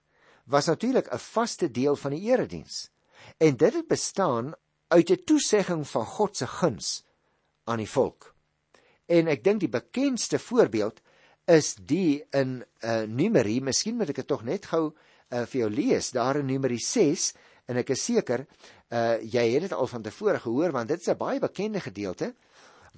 was 0.44 0.66
natuurlik 0.66 1.08
'n 1.12 1.18
vaste 1.18 1.70
deel 1.70 1.96
van 1.96 2.10
die 2.10 2.30
erediens. 2.30 2.90
En 3.38 3.56
dit 3.56 3.74
het 3.74 3.88
bestaan 3.88 4.54
uit 4.88 5.10
'n 5.10 5.24
toesegging 5.24 5.88
van 5.88 6.06
God 6.06 6.36
se 6.36 6.46
guns 6.46 7.04
aan 7.64 7.76
die 7.76 7.90
volk. 7.90 8.34
En 9.06 9.26
ek 9.26 9.44
dink 9.44 9.60
die 9.60 9.68
bekendste 9.68 10.38
voorbeeld 10.38 11.00
is 11.46 11.74
die 11.78 12.24
in 12.34 12.58
uh, 12.82 13.04
Numeri, 13.06 13.60
miskien 13.62 13.96
moet 13.96 14.10
ek 14.10 14.22
dit 14.22 14.28
tog 14.28 14.42
net 14.46 14.66
gou 14.66 14.88
uh, 14.90 15.44
vir 15.46 15.60
jou 15.60 15.70
lees, 15.70 16.10
daar 16.14 16.40
in 16.40 16.48
Numeri 16.50 16.78
6 16.82 17.30
en 17.70 17.78
ek 17.82 17.92
is 17.94 18.02
seker 18.08 18.42
uh, 18.46 19.18
jy 19.22 19.44
het 19.54 19.66
dit 19.68 19.74
al 19.74 19.90
van 19.90 20.02
tevore 20.02 20.40
gehoor 20.42 20.74
want 20.74 20.90
dit 20.90 21.00
is 21.00 21.08
'n 21.10 21.18
baie 21.18 21.40
bekende 21.42 21.80
gedeelte 21.80 22.34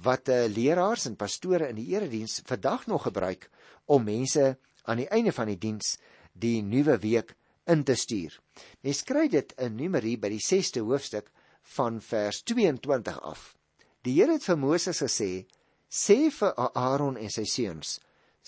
wat 0.05 0.29
uh, 0.29 0.47
leraars 0.49 1.07
en 1.07 1.17
pastore 1.17 1.69
in 1.69 1.77
die 1.77 1.93
erediens 1.93 2.41
vandag 2.47 2.87
nog 2.87 3.03
gebruik 3.03 3.51
om 3.87 4.05
mense 4.05 4.57
aan 4.85 4.97
die 4.97 5.09
einde 5.09 5.33
van 5.33 5.47
die 5.47 5.59
diens 5.59 5.99
die 6.33 6.63
nuwe 6.63 6.99
week 6.99 7.35
in 7.67 7.85
te 7.85 7.95
stuur. 7.95 8.41
Mens 8.81 9.03
kry 9.03 9.29
dit 9.29 9.53
in 9.59 9.77
Numeri 9.77 10.17
by 10.17 10.29
die 10.33 10.41
6ste 10.41 10.81
hoofstuk 10.81 11.29
van 11.77 12.01
vers 12.01 12.43
22 12.43 13.21
af. 13.21 13.57
Die 14.03 14.15
Here 14.21 14.33
het 14.33 14.45
vir 14.45 14.57
Moses 14.57 15.03
gesê: 15.03 15.47
"Sê 15.91 16.31
vir 16.31 16.55
Aaron 16.57 17.17
en 17.17 17.31
sy 17.31 17.45
seuns: 17.45 17.99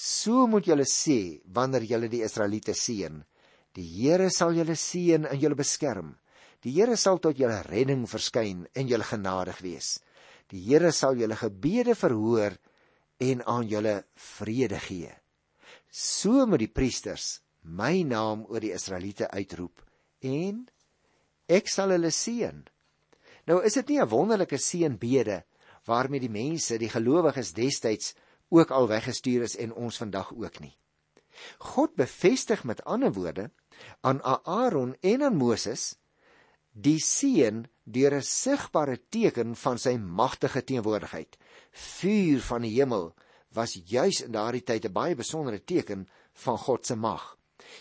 So 0.00 0.46
moet 0.48 0.64
julle 0.64 0.86
sê 0.88 1.42
wanneer 1.52 1.84
julle 1.84 2.08
die 2.08 2.22
Israeliete 2.24 2.72
seën. 2.72 3.18
Die 3.76 3.84
Here 3.84 4.30
sal 4.32 4.54
julle 4.56 4.72
seën 4.72 5.26
en 5.28 5.36
julle 5.36 5.58
beskerm. 5.58 6.14
Die 6.64 6.72
Here 6.72 6.96
sal 6.96 7.20
tot 7.20 7.36
julle 7.36 7.58
redding 7.66 8.06
verskyn 8.08 8.64
en 8.72 8.88
julle 8.88 9.04
genadig 9.04 9.60
wees. 9.60 9.98
Die 10.48 10.62
Here 10.64 10.88
sal 10.96 11.20
julle 11.20 11.36
gebede 11.36 11.92
verhoor 11.92 12.56
en 13.20 13.44
aan 13.44 13.68
julle 13.68 13.98
vrede 14.16 14.80
gee. 14.80 15.12
So 15.92 16.46
moet 16.48 16.64
die 16.64 16.72
priesters 16.72 17.42
my 17.60 18.00
naam 18.08 18.46
oor 18.48 18.64
die 18.64 18.72
Israeliete 18.72 19.28
uitroep 19.36 19.84
en 20.24 20.64
ek 21.44 21.68
sal 21.68 21.92
hulle 21.92 22.08
seën. 22.14 22.64
Nou 23.44 23.60
is 23.60 23.76
dit 23.76 23.88
nie 23.92 24.00
'n 24.00 24.08
wonderlike 24.08 24.56
seënbede 24.56 25.42
waarmee 25.84 26.20
die 26.20 26.32
mense, 26.32 26.78
die 26.78 26.88
gelowiges 26.88 27.52
destyds 27.52 28.14
ook 28.50 28.70
al 28.70 28.88
weggestuur 28.90 29.46
is 29.46 29.56
en 29.56 29.72
ons 29.74 29.96
vandag 30.02 30.34
ook 30.34 30.60
nie. 30.60 30.74
God 31.58 31.94
bevestig 31.94 32.64
met 32.64 32.84
ander 32.84 33.12
woorde 33.12 33.50
aan 34.00 34.22
Aaron 34.22 34.96
en 35.00 35.22
aan 35.22 35.36
Moses 35.36 35.94
die 36.70 36.98
seën 37.02 37.64
deur 37.84 38.14
'n 38.14 38.22
sigbare 38.22 38.98
teken 39.08 39.56
van 39.56 39.78
sy 39.78 39.96
magtige 39.96 40.64
teenwoordigheid. 40.64 41.38
Vuur 41.72 42.40
van 42.40 42.62
die 42.62 42.74
hemel 42.78 43.14
was 43.52 43.80
juis 43.84 44.20
in 44.20 44.32
daardie 44.32 44.62
tyd 44.62 44.84
'n 44.84 44.92
baie 44.92 45.14
besondere 45.14 45.64
teken 45.64 46.08
van 46.32 46.58
God 46.58 46.86
se 46.86 46.96
mag. 46.96 47.36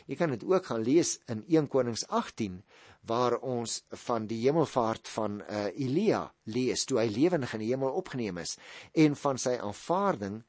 Jy 0.05 0.15
kan 0.15 0.29
dit 0.29 0.43
ook 0.43 0.65
gaan 0.65 0.81
lees 0.81 1.19
in 1.25 1.43
1 1.47 1.67
Konings 1.67 2.07
18 2.07 2.63
waar 3.01 3.37
ons 3.39 3.83
van 4.05 4.27
die 4.27 4.41
hemelvaart 4.43 5.07
van 5.07 5.41
uh, 5.41 5.65
Elia 5.65 6.33
lees 6.43 6.85
toe 6.85 6.99
hy 6.99 7.07
lewendig 7.07 7.53
in 7.53 7.59
die 7.59 7.71
hemel 7.71 7.95
opgeneem 8.01 8.37
is 8.37 8.57
en 8.93 9.15
van 9.15 9.37
sy 9.37 9.55
aanvaarding 9.57 10.43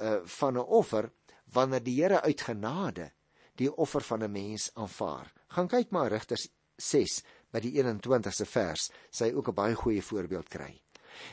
uh, 0.00 0.20
van 0.24 0.54
'n 0.54 0.66
offer 0.80 1.10
wanneer 1.52 1.82
die 1.82 2.02
Here 2.02 2.20
uit 2.20 2.40
genade 2.40 3.12
die 3.54 3.70
offer 3.76 4.00
van 4.00 4.22
'n 4.24 4.32
mens 4.32 4.70
aanvaar. 4.74 5.32
Gaan 5.48 5.68
kyk 5.68 5.90
maar 5.90 6.08
Rigters 6.08 6.48
6 6.76 7.22
by 7.50 7.60
die 7.60 7.72
21ste 7.76 8.46
vers, 8.46 8.90
sy 9.10 9.32
ook 9.34 9.48
'n 9.48 9.54
baie 9.54 9.74
goeie 9.74 10.02
voorbeeld 10.02 10.48
kry. 10.48 10.80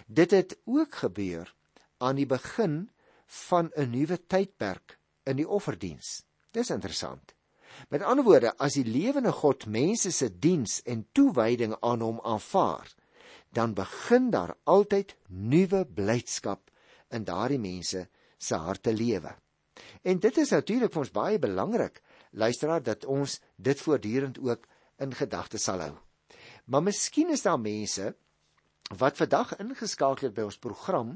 Dit 0.08 0.32
het 0.32 0.58
ook 0.66 0.96
gebeur 0.96 1.56
aan 1.98 2.16
die 2.16 2.26
begin 2.26 2.90
van 3.26 3.72
'n 3.76 3.90
nuwe 3.90 4.18
tydperk 4.28 5.00
in 5.24 5.36
die 5.36 5.48
offerdiens. 5.48 6.24
Dis 6.52 6.70
interessant. 6.70 7.34
Met 7.90 8.02
ander 8.02 8.26
woorde, 8.26 8.58
as 8.58 8.74
die 8.74 8.86
lewende 8.86 9.32
God 9.32 9.66
mense 9.66 10.12
se 10.12 10.40
diens 10.40 10.82
en 10.84 11.08
toewyding 11.12 11.76
aan 11.80 12.02
hom 12.02 12.20
aanvaar, 12.22 12.96
dan 13.50 13.74
begin 13.74 14.30
daar 14.30 14.56
altyd 14.64 15.16
nuwe 15.28 15.86
blydskap 15.86 16.72
in 17.10 17.24
daardie 17.24 17.60
mense 17.60 18.08
se 18.40 18.56
harte 18.56 18.94
lewe. 18.96 19.36
En 20.04 20.20
dit 20.20 20.38
is 20.38 20.52
natuurlik 20.56 20.94
vir 20.94 21.04
ons 21.04 21.16
baie 21.16 21.40
belangrik, 21.40 22.02
luisteraar, 22.32 22.84
dat 22.84 23.06
ons 23.06 23.40
dit 23.56 23.82
voortdurend 23.82 24.40
ook 24.40 24.66
in 25.04 25.14
gedagte 25.16 25.60
sal 25.60 25.84
hou. 25.84 25.94
Maar 26.66 26.84
miskien 26.86 27.32
is 27.34 27.46
daar 27.46 27.60
mense 27.60 28.14
wat 28.98 29.18
vandag 29.18 29.56
ingeskakel 29.62 30.30
het 30.30 30.36
by 30.36 30.48
ons 30.50 30.58
program 30.58 31.16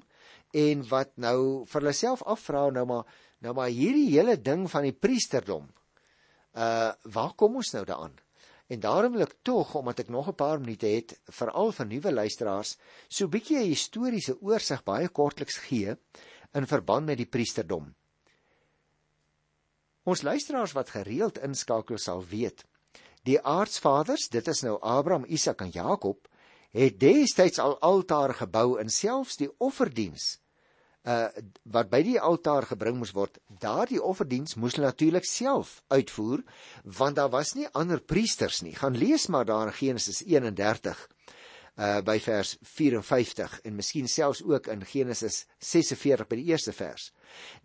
en 0.53 0.83
wat 0.89 1.15
nou 1.17 1.37
vir 1.69 1.81
hulle 1.81 1.95
self 1.97 2.21
afvra 2.29 2.67
nou 2.73 2.85
maar 2.89 3.07
nou 3.43 3.53
maar 3.57 3.71
hierdie 3.73 4.11
hele 4.13 4.37
ding 4.39 4.67
van 4.71 4.85
die 4.87 4.95
priesterdom. 4.95 5.65
Uh 6.53 6.93
waar 7.15 7.33
kom 7.35 7.57
ons 7.59 7.73
nou 7.73 7.83
daaraan? 7.85 8.13
En 8.71 8.79
daarom 8.79 9.17
wil 9.17 9.25
ek 9.25 9.35
tog 9.41 9.73
omdat 9.75 10.05
ek 10.05 10.09
nog 10.09 10.29
'n 10.29 10.35
paar 10.35 10.59
minute 10.59 10.87
het, 10.87 11.19
veral 11.29 11.71
vir 11.71 11.85
nuwe 11.85 12.11
luisteraars, 12.11 12.77
so 13.09 13.25
'n 13.25 13.29
bietjie 13.29 13.57
'n 13.57 13.73
historiese 13.73 14.37
oorsig 14.41 14.83
baie 14.83 15.09
kortliks 15.09 15.57
gee 15.57 15.97
in 16.53 16.67
verband 16.69 17.09
met 17.09 17.17
die 17.17 17.29
priesterdom. 17.29 17.89
Ons 20.03 20.21
luisteraars 20.21 20.75
wat 20.75 20.91
gereeld 20.95 21.39
inskakel 21.45 21.97
sal 21.97 22.23
weet, 22.27 22.65
die 23.23 23.39
aardsvaders, 23.39 24.27
dit 24.29 24.47
is 24.51 24.63
nou 24.65 24.77
Abraham, 24.81 25.25
Isak 25.27 25.63
en 25.63 25.71
Jakob, 25.71 26.27
het 26.75 26.99
destyds 26.99 27.61
al 27.61 27.77
altare 27.79 28.33
gebou 28.35 28.79
en 28.81 28.89
selfs 28.89 29.37
die 29.39 29.51
offerdiens 29.63 30.33
uh 31.03 31.27
wat 31.75 31.89
by 31.91 31.99
die 32.05 32.19
altaar 32.19 32.63
gebring 32.63 32.95
moes 32.95 33.11
word, 33.11 33.35
daardie 33.59 33.99
offerdiens 33.99 34.55
moes 34.55 34.77
hulle 34.77 34.87
natuurlik 34.87 35.25
self 35.27 35.81
uitvoer 35.91 36.43
want 36.99 37.17
daar 37.19 37.31
was 37.33 37.53
nie 37.57 37.67
ander 37.75 37.99
priesters 37.99 38.61
nie. 38.63 38.71
Gaan 38.75 38.95
lees 38.95 39.27
maar 39.27 39.45
daar 39.45 39.67
in 39.67 39.75
Genesis 39.75 40.23
31 40.23 41.01
uh 41.73 42.01
by 42.05 42.19
vers 42.21 42.53
54 42.61 43.59
en 43.65 43.75
miskien 43.75 44.07
selfs 44.07 44.43
ook 44.45 44.67
in 44.69 44.83
Genesis 44.85 45.45
46 45.57 46.27
by 46.29 46.37
die 46.37 46.51
eerste 46.51 46.73
vers. 46.73 47.09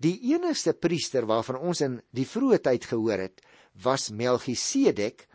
Die 0.01 0.17
enigste 0.33 0.73
priester 0.73 1.27
waarvan 1.29 1.61
ons 1.61 1.83
in 1.85 1.99
die 2.17 2.25
vroeë 2.25 2.63
tyd 2.65 2.89
gehoor 2.89 3.21
het, 3.27 3.43
was 3.83 4.09
Melchisedek 4.11 5.27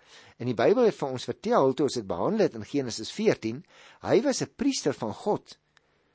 en 0.42 0.50
die 0.50 0.58
Bybel 0.58 0.90
het 0.90 0.98
vir 0.98 1.14
ons 1.14 1.30
vertel 1.30 1.74
toe 1.74 1.86
ons 1.86 2.00
dit 2.00 2.08
behandel 2.08 2.48
het 2.48 2.58
in 2.58 2.66
Genesis 2.66 3.12
14, 3.14 3.64
hy 4.02 4.22
was 4.26 4.42
'n 4.42 4.50
priester 4.58 4.94
van 4.94 5.14
God 5.14 5.58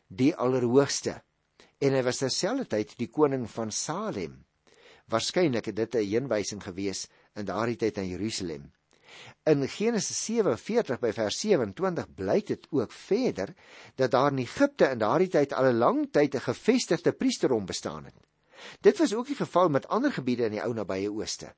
die 0.08 0.34
Allerhoogste 0.34 1.22
en 1.78 1.94
hy 1.94 2.02
was 2.02 2.18
terselfdertyd 2.18 2.96
die 2.98 3.08
koning 3.08 3.46
van 3.50 3.70
Salem. 3.70 4.44
Waarskynlik 5.08 5.66
het 5.70 5.76
dit 5.76 5.94
'n 5.94 6.10
heenwysing 6.10 6.62
gewees 6.62 7.06
in 7.36 7.46
daardie 7.46 7.76
tyd 7.76 7.98
aan 7.98 8.08
Jerusalem. 8.08 8.72
In 9.48 9.68
Genesis 9.68 10.24
47 10.24 10.98
by 11.00 11.12
vers 11.12 11.40
27 11.40 12.14
blyk 12.14 12.46
dit 12.46 12.66
ook 12.70 12.92
verder 12.92 13.54
dat 13.96 14.10
daar 14.10 14.32
in 14.32 14.42
Egipte 14.44 14.90
in 14.92 14.98
daardie 14.98 15.30
tyd 15.32 15.52
al 15.52 15.70
'n 15.70 15.78
lang 15.78 16.08
tyd 16.12 16.34
'n 16.34 16.46
gevestigde 16.50 17.12
priesterdom 17.12 17.66
bestaan 17.66 18.04
het. 18.04 18.14
Dit 18.80 18.98
was 18.98 19.14
ook 19.14 19.26
die 19.26 19.36
geval 19.36 19.68
met 19.68 19.88
ander 19.88 20.12
gebiede 20.12 20.44
in 20.44 20.52
die 20.52 20.62
ou 20.62 20.74
nabye 20.74 21.12
ooste. 21.12 21.54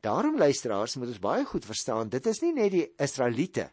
Daarom 0.00 0.38
luisteraars 0.38 0.96
moet 0.96 1.08
ons 1.08 1.18
baie 1.18 1.44
goed 1.44 1.64
verstaan, 1.64 2.08
dit 2.08 2.26
is 2.26 2.40
nie 2.40 2.52
net 2.52 2.70
die 2.70 2.92
Israeliete 2.96 3.70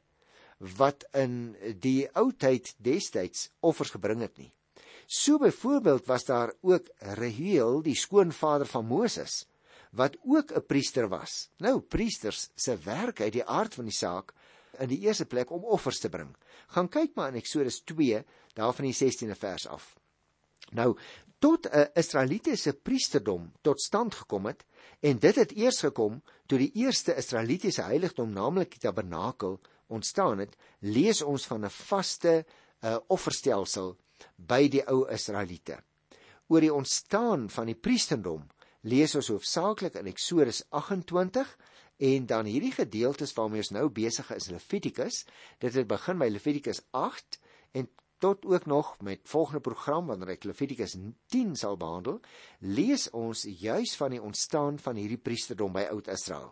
wat 0.77 1.03
in 1.11 1.55
die 1.79 2.07
ou 2.15 2.31
tyd 2.31 2.73
destyds 2.77 3.49
offers 3.59 3.91
gebring 3.91 4.21
het 4.21 4.37
nie. 4.37 4.53
So 5.07 5.37
byvoorbeeld 5.37 6.05
was 6.05 6.25
daar 6.25 6.53
ook 6.61 6.87
Reuel, 6.97 7.81
die 7.81 7.95
skoonvader 7.95 8.67
van 8.67 8.85
Moses, 8.85 9.43
wat 9.93 10.17
ook 10.25 10.51
'n 10.51 10.65
priester 10.65 11.07
was. 11.07 11.49
Nou 11.57 11.79
priesters 11.79 12.49
se 12.55 12.77
werk 12.77 13.21
uit 13.21 13.33
die 13.33 13.45
aard 13.45 13.73
van 13.73 13.85
die 13.85 13.93
saak 13.93 14.33
in 14.79 14.89
die 14.89 14.99
eerste 14.99 15.25
plek 15.25 15.51
om 15.51 15.63
offers 15.63 15.99
te 15.99 16.09
bring. 16.09 16.35
Gaan 16.67 16.89
kyk 16.89 17.15
maar 17.15 17.27
in 17.27 17.41
Eksodus 17.41 17.81
2 17.83 18.23
daarvan 18.53 18.85
die 18.85 18.93
16de 18.93 19.35
vers 19.35 19.67
af. 19.67 19.95
Nou 20.71 20.97
tot 21.39 21.67
'n 21.67 21.89
Israelitiese 21.93 22.73
priesterdom 22.73 23.51
tot 23.61 23.81
stand 23.81 24.15
gekom 24.15 24.45
het 24.45 24.65
en 24.99 25.19
dit 25.19 25.35
het 25.35 25.51
eers 25.51 25.79
gekom 25.79 26.21
toe 26.45 26.57
die 26.57 26.71
eerste 26.73 27.15
Israelitiese 27.15 27.81
heiligdom 27.81 28.33
naamlik 28.33 28.71
die 28.71 28.79
tabernakel 28.79 29.59
ontstaan 29.87 30.37
het, 30.37 30.55
lees 30.79 31.21
ons 31.21 31.45
van 31.45 31.65
'n 31.65 31.69
vaste 31.69 32.45
uh, 32.83 32.97
offerstelsel 33.07 33.97
by 34.35 34.67
die 34.67 34.83
ou 34.87 35.09
Israeliete. 35.09 35.83
Oor 36.47 36.61
die 36.61 36.73
ontstaan 36.73 37.49
van 37.49 37.65
die 37.65 37.75
priesterdom 37.75 38.47
lees 38.83 39.15
ons 39.15 39.31
hoofsaaklik 39.31 39.95
in 39.99 40.09
Eksodus 40.11 40.63
28 40.75 41.55
en 42.03 42.25
dan 42.27 42.47
hierdie 42.49 42.73
gedeeltes 42.75 43.33
waarmee 43.37 43.63
ons 43.63 43.71
nou 43.75 43.87
besig 43.93 44.31
is 44.35 44.49
Levitikus. 44.51 45.23
Dit 45.63 45.75
het 45.77 45.87
begin 45.87 46.19
by 46.19 46.27
Levitikus 46.31 46.81
8 46.91 47.39
en 47.79 47.87
tot 48.23 48.45
ook 48.45 48.65
nog 48.65 48.95
met 49.03 49.23
volgende 49.27 49.61
program 49.63 50.07
wanneer 50.11 50.35
ek 50.35 50.47
Levitikus 50.47 50.97
10 51.31 51.55
sal 51.59 51.77
behandel, 51.79 52.19
lees 52.59 53.09
ons 53.11 53.45
juis 53.47 53.95
van 53.99 54.15
die 54.15 54.21
ontstaan 54.21 54.79
van 54.79 54.99
hierdie 54.99 55.19
priesterdom 55.19 55.73
by 55.75 55.87
Oud-Israel. 55.91 56.51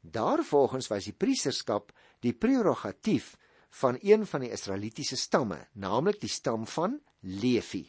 Daarvolgens 0.00 0.88
was 0.90 1.06
die 1.06 1.16
priesterskap 1.16 1.92
die 2.24 2.32
prerogatief 2.32 3.36
van 3.80 3.98
een 4.00 4.24
van 4.26 4.44
die 4.44 4.50
Israelitiese 4.52 5.16
stamme, 5.16 5.60
naamlik 5.72 6.20
die 6.20 6.32
stam 6.32 6.66
van 6.66 6.98
Levi. 7.20 7.84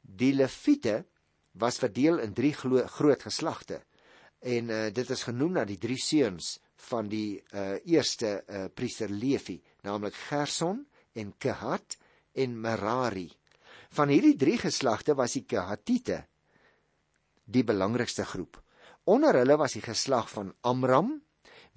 Die 0.00 0.32
Lewiete 0.32 1.04
was 1.58 1.80
verdeel 1.82 2.18
in 2.22 2.32
drie 2.32 2.52
groot 2.54 3.22
geslagte. 3.22 3.82
En 4.38 4.70
uh, 4.70 4.86
dit 4.94 5.10
is 5.10 5.22
genoem 5.26 5.58
na 5.58 5.64
die 5.66 5.78
drie 5.78 5.98
seuns 5.98 6.58
van 6.88 7.08
die 7.10 7.40
uh, 7.50 7.74
eerste 7.84 8.44
uh, 8.46 8.66
priester 8.74 9.10
Levi, 9.10 9.58
naamlik 9.82 10.14
Gerson 10.28 10.84
en 11.18 11.32
Kehat 11.38 11.98
en 12.38 12.54
Merari. 12.60 13.28
Van 13.90 14.12
hierdie 14.12 14.36
drie 14.38 14.58
geslagte 14.60 15.16
was 15.18 15.34
die 15.34 15.44
Kehatite 15.48 16.22
die 17.48 17.64
belangrikste 17.64 18.26
groep. 18.28 18.60
Onder 19.08 19.40
hulle 19.40 19.56
was 19.56 19.74
die 19.78 19.82
geslag 19.82 20.28
van 20.30 20.52
Amram, 20.68 21.14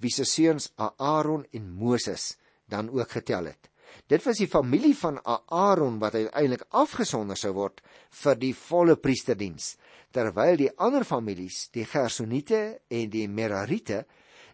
wie 0.02 0.12
se 0.12 0.26
seuns 0.28 0.68
Aaron 0.76 1.46
en 1.50 1.70
Moses 1.72 2.36
dan 2.68 2.90
ook 2.92 3.10
getel 3.10 3.48
het. 3.50 3.71
Dit 4.10 4.24
was 4.26 4.40
die 4.40 4.48
familie 4.50 4.94
van 4.98 5.20
Aaron 5.24 5.98
wat 6.02 6.14
uiteindelik 6.14 6.64
afgesonder 6.70 7.38
sou 7.38 7.52
word 7.56 7.80
vir 8.22 8.38
die 8.40 8.52
volle 8.56 8.96
priesterdiens, 8.96 9.76
terwyl 10.12 10.58
die 10.60 10.72
ander 10.76 11.04
families, 11.04 11.68
die 11.72 11.86
Gersoniete 11.88 12.82
en 12.90 13.10
die 13.12 13.28
Merarite, 13.28 14.04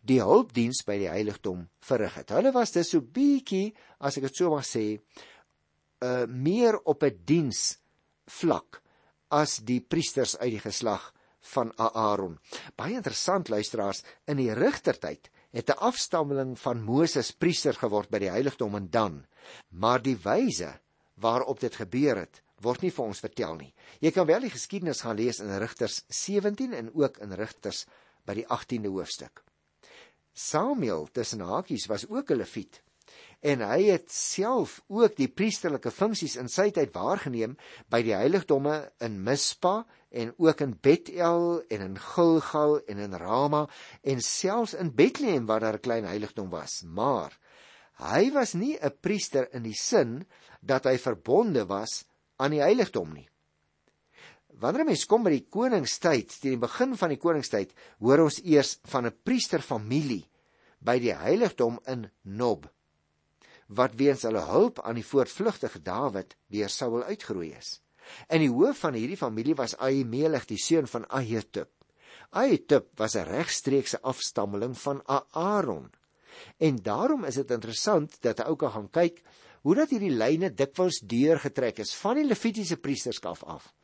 die 0.02 0.20
hulpdiens 0.22 0.84
by 0.86 0.98
die 1.00 1.10
heiligdom 1.10 1.66
verrig 1.84 2.20
het. 2.20 2.32
Hulle 2.36 2.52
was 2.54 2.72
dus 2.72 2.92
so 2.94 3.02
bietjie, 3.02 3.72
as 3.98 4.18
ek 4.18 4.28
dit 4.28 4.40
so 4.40 4.52
mag 4.54 4.66
sê, 4.66 4.98
uh 6.04 6.26
meer 6.30 6.78
op 6.86 7.02
'n 7.02 7.18
diens 7.26 7.78
vlak 8.28 8.82
as 9.30 9.58
die 9.66 9.80
priesters 9.80 10.36
uit 10.38 10.52
die 10.52 10.62
geslag 10.62 11.12
van 11.54 11.72
Aaron. 11.76 12.38
Baie 12.76 12.94
interessant 12.94 13.48
luisteraars, 13.48 14.04
in 14.26 14.36
die 14.36 14.52
rigtertyd 14.54 15.30
het 15.50 15.70
'n 15.70 15.80
afstammeling 15.80 16.58
van 16.58 16.82
Moses 16.82 17.30
priester 17.32 17.74
geword 17.74 18.10
by 18.10 18.18
die 18.18 18.30
heiligdom 18.30 18.76
in 18.76 18.90
Dan. 18.90 19.26
Maar 19.68 20.02
die 20.02 20.16
wyse 20.16 20.80
waarop 21.14 21.60
dit 21.60 21.74
gebeur 21.74 22.16
het, 22.16 22.42
word 22.60 22.82
nie 22.82 22.90
vir 22.90 23.04
ons 23.04 23.20
vertel 23.20 23.56
nie. 23.56 23.74
Jy 24.00 24.10
kan 24.10 24.26
wel 24.26 24.40
die 24.40 24.50
geskiedenis 24.50 25.00
gaan 25.00 25.16
lees 25.16 25.40
in 25.40 25.58
Rigters 25.58 26.04
17 26.08 26.72
en 26.72 26.94
ook 26.94 27.18
in 27.18 27.32
Rigters 27.32 27.86
by 28.24 28.34
die 28.34 28.46
18de 28.46 28.88
hoofstuk. 28.88 29.42
Samuel 30.32 31.08
tussen 31.12 31.40
hakies 31.40 31.86
was 31.86 32.08
ook 32.08 32.30
'n 32.30 32.36
leviet 32.36 32.82
en 33.40 33.62
hy 33.62 33.90
het 33.92 34.10
self 34.12 34.80
ook 34.90 35.14
die 35.18 35.28
priesterlike 35.30 35.92
funksies 35.94 36.36
in 36.40 36.48
sy 36.50 36.70
tyd 36.74 36.94
waargeneem 36.94 37.56
by 37.90 38.02
die 38.02 38.16
heiligdomme 38.16 38.80
in 39.04 39.20
Mispa 39.24 39.84
en 40.10 40.32
ook 40.36 40.60
in 40.64 40.76
Bethel 40.80 41.62
en 41.68 41.80
in 41.80 41.98
Gilgal 41.98 42.80
en 42.86 42.98
in 42.98 43.14
Rama 43.14 43.68
en 44.02 44.22
selfs 44.22 44.74
in 44.74 44.94
Bethlehem 44.94 45.46
waar 45.46 45.60
daar 45.60 45.78
'n 45.78 45.86
klein 45.86 46.04
heiligdom 46.04 46.50
was 46.50 46.82
maar 46.82 47.38
hy 47.98 48.30
was 48.32 48.52
nie 48.52 48.78
'n 48.80 48.98
priester 49.00 49.48
in 49.54 49.62
die 49.62 49.76
sin 49.76 50.26
dat 50.60 50.84
hy 50.84 50.98
verbonde 50.98 51.66
was 51.66 52.04
aan 52.36 52.50
die 52.50 52.62
heiligdom 52.62 53.12
nie 53.12 53.28
Wanneer 54.58 54.84
mens 54.84 55.06
kom 55.06 55.22
by 55.22 55.30
die 55.30 55.46
koningstyd, 55.46 56.32
teen 56.40 56.56
die 56.56 56.58
begin 56.58 56.96
van 56.96 57.08
die 57.08 57.20
koningstyd, 57.22 57.70
hoor 58.02 58.24
ons 58.24 58.40
eers 58.42 58.80
van 58.90 59.06
'n 59.06 59.14
priesterfamilie 59.22 60.26
by 60.80 60.98
die 60.98 61.14
heiligdom 61.14 61.78
in 61.86 62.10
Nob 62.24 62.66
wat 63.68 63.98
weens 64.00 64.24
hulle 64.24 64.40
hulp 64.48 64.80
aan 64.80 64.96
die 64.96 65.04
voortvlugtige 65.04 65.82
Dawid 65.84 66.34
deur 66.48 66.70
Saul 66.72 67.02
uitgeroei 67.04 67.52
is. 67.52 67.80
En 68.28 68.40
die 68.40 68.50
hoof 68.50 68.78
van 68.84 68.94
hierdie 68.94 69.16
familie 69.16 69.54
was 69.54 69.76
Ahimelech, 69.76 70.46
die 70.46 70.60
seun 70.60 70.86
van 70.86 71.06
Ahitub. 71.08 71.70
Ahitub 72.30 72.90
was 72.96 73.16
'n 73.16 73.24
regstreekse 73.28 74.00
afstammeling 74.02 74.78
van 74.78 75.02
Aaron. 75.32 75.90
En 76.56 76.76
daarom 76.76 77.24
is 77.24 77.34
dit 77.34 77.50
interessant 77.50 78.22
dat 78.22 78.38
'n 78.38 78.48
ou 78.48 78.56
kan 78.56 78.70
gaan 78.70 78.90
kyk 78.90 79.22
hoe 79.62 79.74
dat 79.74 79.90
hierdie 79.90 80.16
lyne 80.16 80.54
dikwels 80.54 81.00
deurgetrek 81.00 81.78
is 81.78 81.94
van 81.94 82.14
die 82.14 82.24
Levitiese 82.24 82.76
priesterskap 82.76 83.42
af 83.42 83.74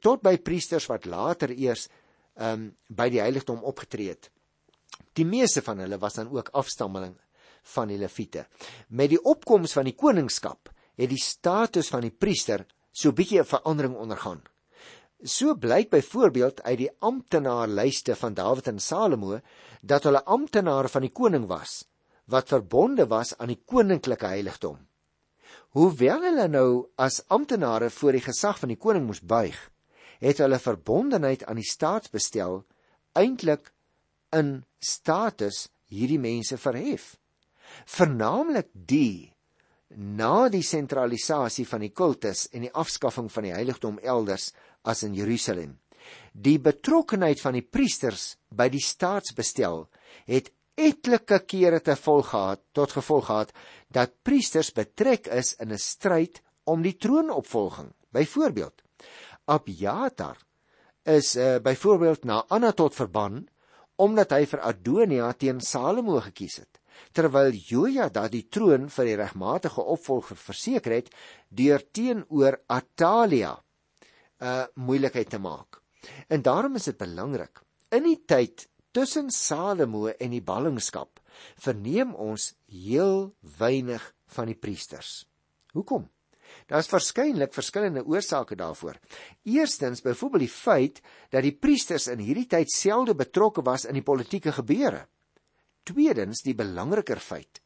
tot 0.00 0.22
by 0.24 0.36
priesters 0.42 0.86
wat 0.90 1.06
later 1.06 1.52
eers 1.52 1.86
um, 2.40 2.70
by 2.88 3.08
die 3.12 3.20
heiligdom 3.22 3.62
opgetree 3.66 4.10
het. 4.14 4.30
Die 5.16 5.26
meeste 5.28 5.62
van 5.64 5.80
hulle 5.82 5.98
was 6.00 6.18
dan 6.18 6.30
ook 6.32 6.52
afstammeling 6.56 7.14
van 7.74 7.90
die 7.90 7.98
leviete. 7.98 8.46
Met 8.88 9.10
die 9.14 9.20
opkoms 9.22 9.74
van 9.76 9.88
die 9.88 9.96
koningskap 9.96 10.70
het 10.96 11.10
die 11.12 11.20
status 11.20 11.90
van 11.92 12.04
die 12.06 12.12
priester 12.12 12.64
so 12.92 13.12
bietjie 13.12 13.40
'n 13.40 13.52
verandering 13.52 13.96
ondergaan. 13.96 14.42
So 15.22 15.54
blyk 15.54 15.90
byvoorbeeld 15.90 16.62
uit 16.62 16.78
die 16.78 16.90
amptenaarlyste 16.98 18.16
van 18.16 18.34
Dawid 18.34 18.66
en 18.66 18.78
Salomo 18.78 19.40
dat 19.82 20.04
hulle 20.04 20.24
amptenare 20.24 20.88
van 20.88 21.02
die 21.02 21.12
koning 21.12 21.46
was 21.46 21.84
wat 22.24 22.48
verbonde 22.48 23.06
was 23.06 23.38
aan 23.38 23.48
die 23.48 23.62
koninklike 23.64 24.26
heiligdom. 24.26 24.78
Hoewel 25.68 26.22
hulle 26.22 26.48
nou 26.48 26.88
as 26.96 27.22
amptenare 27.28 27.90
voor 27.90 28.12
die 28.12 28.24
gesag 28.24 28.58
van 28.58 28.68
die 28.68 28.78
koning 28.78 29.06
moes 29.06 29.20
buig, 29.20 29.70
het 30.18 30.38
hulle 30.38 30.58
verbondenheid 30.58 31.44
aan 31.44 31.60
die 31.60 31.70
staatsbestel 31.70 32.64
eintlik 33.12 33.72
in 34.32 34.64
status 34.78 35.68
hierdie 35.88 36.18
mense 36.18 36.58
verhef 36.58 37.16
vernaamlik 37.84 38.68
die 38.72 39.32
na 39.96 40.48
die 40.52 40.64
sentralisasie 40.64 41.64
van 41.68 41.80
die 41.86 41.92
kultus 41.96 42.46
en 42.52 42.66
die 42.66 42.72
afskaffing 42.72 43.30
van 43.32 43.48
die 43.48 43.54
heiligdom 43.54 43.98
elders 44.04 44.50
as 44.84 45.02
in 45.06 45.16
Jerusalem. 45.16 45.78
Die 46.32 46.58
betrokkenheid 46.62 47.40
van 47.42 47.56
die 47.56 47.64
priesters 47.64 48.36
by 48.52 48.68
die 48.70 48.82
staatsbestel 48.84 49.86
het 50.28 50.52
etlike 50.76 51.40
kere 51.48 51.80
te 51.80 51.96
volg 51.96 52.28
gehad 52.34 52.62
tot 52.76 52.92
gevolg 52.92 53.26
gehad 53.30 53.54
dat 53.88 54.12
priesters 54.22 54.70
betrek 54.76 55.26
is 55.32 55.54
in 55.58 55.72
'n 55.72 55.78
stryd 55.78 56.42
om 56.64 56.82
die 56.82 56.96
troonopvolging. 56.96 57.94
Byvoorbeeld, 58.12 58.82
Abjatar 59.46 60.36
is 61.04 61.36
uh, 61.36 61.58
byvoorbeeld 61.58 62.24
na 62.24 62.44
Anatot 62.48 62.94
verban 62.94 63.48
omdat 63.96 64.30
hy 64.30 64.44
vir 64.46 64.60
Adonia 64.60 65.32
teen 65.32 65.60
Salomo 65.60 66.20
gekies 66.20 66.56
het 66.56 66.80
terwyl 67.12 67.52
Jojada 67.52 68.28
die 68.28 68.46
troon 68.48 68.88
vir 68.92 69.10
die 69.10 69.16
regmatige 69.16 69.82
opvolger 69.82 70.36
verseker 70.36 70.92
het 70.98 71.12
deur 71.48 71.82
teenoor 71.92 72.60
Atalia 72.66 73.56
'n 73.56 74.44
uh, 74.44 74.66
moeilikheid 74.74 75.30
te 75.30 75.38
maak. 75.38 75.80
En 76.28 76.42
daarom 76.42 76.74
is 76.76 76.84
dit 76.84 76.98
belangrik 76.98 77.62
in 77.90 78.02
die 78.02 78.22
tyd 78.26 78.68
tussen 78.92 79.30
Salomo 79.30 80.08
en 80.08 80.30
die 80.30 80.42
ballingskap 80.42 81.20
verneem 81.60 82.14
ons 82.14 82.54
heel 82.66 83.34
weinig 83.58 84.12
van 84.36 84.46
die 84.46 84.58
priesters. 84.58 85.26
Hoekom? 85.72 86.06
Daar's 86.70 86.88
waarskynlik 86.90 87.52
verskillende 87.54 88.04
oorsake 88.06 88.56
daarvoor. 88.56 88.96
Eerstens, 89.44 90.02
byvoorbeeld 90.02 90.46
die 90.46 90.52
feit 90.52 91.02
dat 91.30 91.42
die 91.42 91.54
priesters 91.54 92.06
in 92.08 92.22
hierdie 92.22 92.46
tyd 92.50 92.70
selde 92.72 93.14
betrokke 93.14 93.62
was 93.66 93.84
in 93.84 93.98
die 93.98 94.06
politieke 94.06 94.52
gebeure. 94.52 95.06
Tweedens, 95.86 96.42
die 96.42 96.56
belangriker 96.58 97.20
feit 97.22 97.62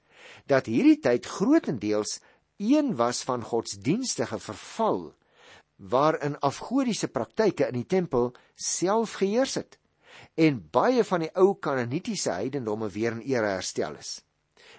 dat 0.50 0.68
hierdie 0.68 0.98
tyd 1.02 1.26
grootendeels 1.26 2.18
een 2.60 2.92
was 2.96 3.22
van 3.26 3.42
godsdienstige 3.42 4.38
verval 4.38 5.12
waarin 5.92 6.36
afgodiese 6.44 7.08
praktyke 7.08 7.70
in 7.70 7.78
die 7.80 7.88
tempel 7.88 8.32
self 8.54 9.16
geheers 9.20 9.56
het 9.56 9.78
en 10.36 10.60
baie 10.72 11.04
van 11.06 11.24
die 11.24 11.30
ou 11.40 11.54
kanonitiese 11.56 12.34
heidendomme 12.36 12.90
weer 12.92 13.16
in 13.16 13.24
ere 13.24 13.54
herstel 13.56 13.96
is. 13.96 14.20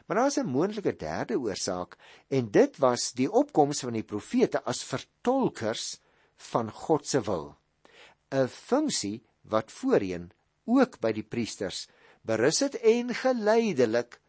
Maar 0.06 0.18
daar 0.18 0.28
is 0.28 0.38
'n 0.38 0.54
moontlike 0.54 0.96
derde 0.96 1.40
oorsaak 1.40 1.98
en 2.28 2.52
dit 2.52 2.78
was 2.78 3.12
die 3.14 3.32
opkoms 3.32 3.80
van 3.80 3.94
die 3.94 4.04
profete 4.04 4.64
as 4.64 4.84
vertolkers 4.84 6.00
van 6.38 6.72
God 6.72 7.08
se 7.08 7.22
wil. 7.22 7.56
'n 8.30 8.48
Funksie 8.48 9.24
wat 9.42 9.72
voorheen 9.72 10.32
ook 10.66 11.00
by 11.00 11.12
die 11.12 11.24
priesters 11.24 11.88
berus 12.28 12.60
het 12.60 12.76
en 12.76 13.14
geleidelik 13.16 14.20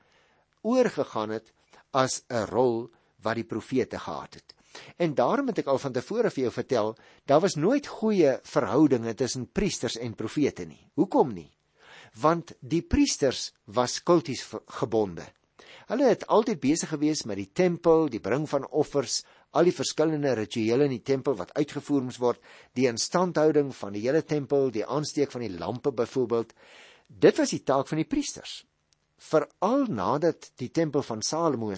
oorgegaan 0.62 1.30
het 1.30 1.52
as 1.90 2.22
'n 2.28 2.46
rol 2.48 2.90
wat 3.22 3.34
die 3.34 3.44
profete 3.44 3.98
gehad 3.98 4.34
het. 4.34 4.54
En 4.96 5.14
daarom 5.14 5.46
het 5.46 5.58
ek 5.58 5.66
al 5.66 5.78
van 5.78 5.92
tevore 5.92 6.30
vir 6.30 6.42
jou 6.42 6.52
vertel, 6.52 6.96
daar 7.24 7.40
was 7.40 7.54
nooit 7.54 7.86
goeie 7.86 8.38
verhoudinge 8.42 9.14
tussen 9.14 9.46
priesters 9.52 9.96
en 9.96 10.14
profete 10.14 10.64
nie. 10.64 10.88
Hoekom 10.94 11.32
nie? 11.32 11.50
Want 12.20 12.52
die 12.60 12.82
priesters 12.82 13.52
was 13.64 14.02
kulties 14.02 14.46
gebonde. 14.66 15.24
Hulle 15.86 16.08
het 16.08 16.26
altyd 16.26 16.60
besig 16.60 16.88
gewees 16.88 17.24
met 17.28 17.36
die 17.36 17.50
tempel, 17.52 18.06
die 18.08 18.20
bring 18.20 18.46
van 18.48 18.66
offers, 18.70 19.22
al 19.52 19.68
die 19.68 19.74
verskillende 19.76 20.32
rituele 20.38 20.86
in 20.88 20.94
die 20.94 21.04
tempel 21.04 21.36
wat 21.36 21.52
uitgevoer 21.52 22.04
moes 22.06 22.20
word, 22.22 22.40
die 22.72 22.86
instandhouding 22.88 23.74
van 23.76 23.92
die 23.92 24.04
hele 24.06 24.22
tempel, 24.24 24.70
die 24.72 24.86
aansteek 24.86 25.32
van 25.34 25.44
die 25.44 25.52
lampe 25.52 25.92
byvoorbeeld. 25.92 26.54
Dit 27.06 27.38
was 27.38 27.50
die 27.54 27.62
taak 27.62 27.88
van 27.88 28.00
die 28.02 28.08
priesters. 28.08 28.62
Veral 29.22 29.86
nadat 29.88 30.50
die 30.58 30.70
tempel 30.70 31.02
van 31.06 31.22
Salomo 31.22 31.74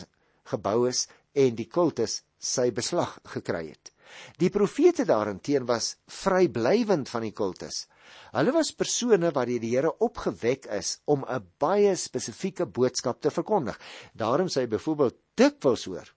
gebou 0.51 0.89
is 0.89 1.07
en 1.35 1.57
die 1.57 1.69
kultus 1.69 2.23
sy 2.39 2.71
beslag 2.73 3.19
gekry 3.35 3.69
het. 3.71 3.91
Die 4.39 4.51
profete 4.53 5.05
daarenteen 5.09 5.67
was 5.67 5.97
vryblywend 6.07 7.09
van 7.11 7.25
die 7.27 7.33
kultus. 7.33 7.87
Hulle 8.35 8.53
was 8.55 8.75
persone 8.77 9.31
wat 9.35 9.49
deur 9.49 9.63
die 9.63 9.73
Here 9.73 9.95
opgewek 10.05 10.69
is 10.77 10.99
om 11.05 11.25
'n 11.25 11.47
baie 11.59 11.97
spesifieke 11.97 12.67
boodskap 12.67 13.21
te 13.21 13.31
verkondig. 13.31 13.79
Daarom 14.13 14.49
sê 14.49 14.61
hy 14.61 14.67
byvoorbeeld 14.67 15.17
dikwels 15.35 15.85
hoor 15.85 16.15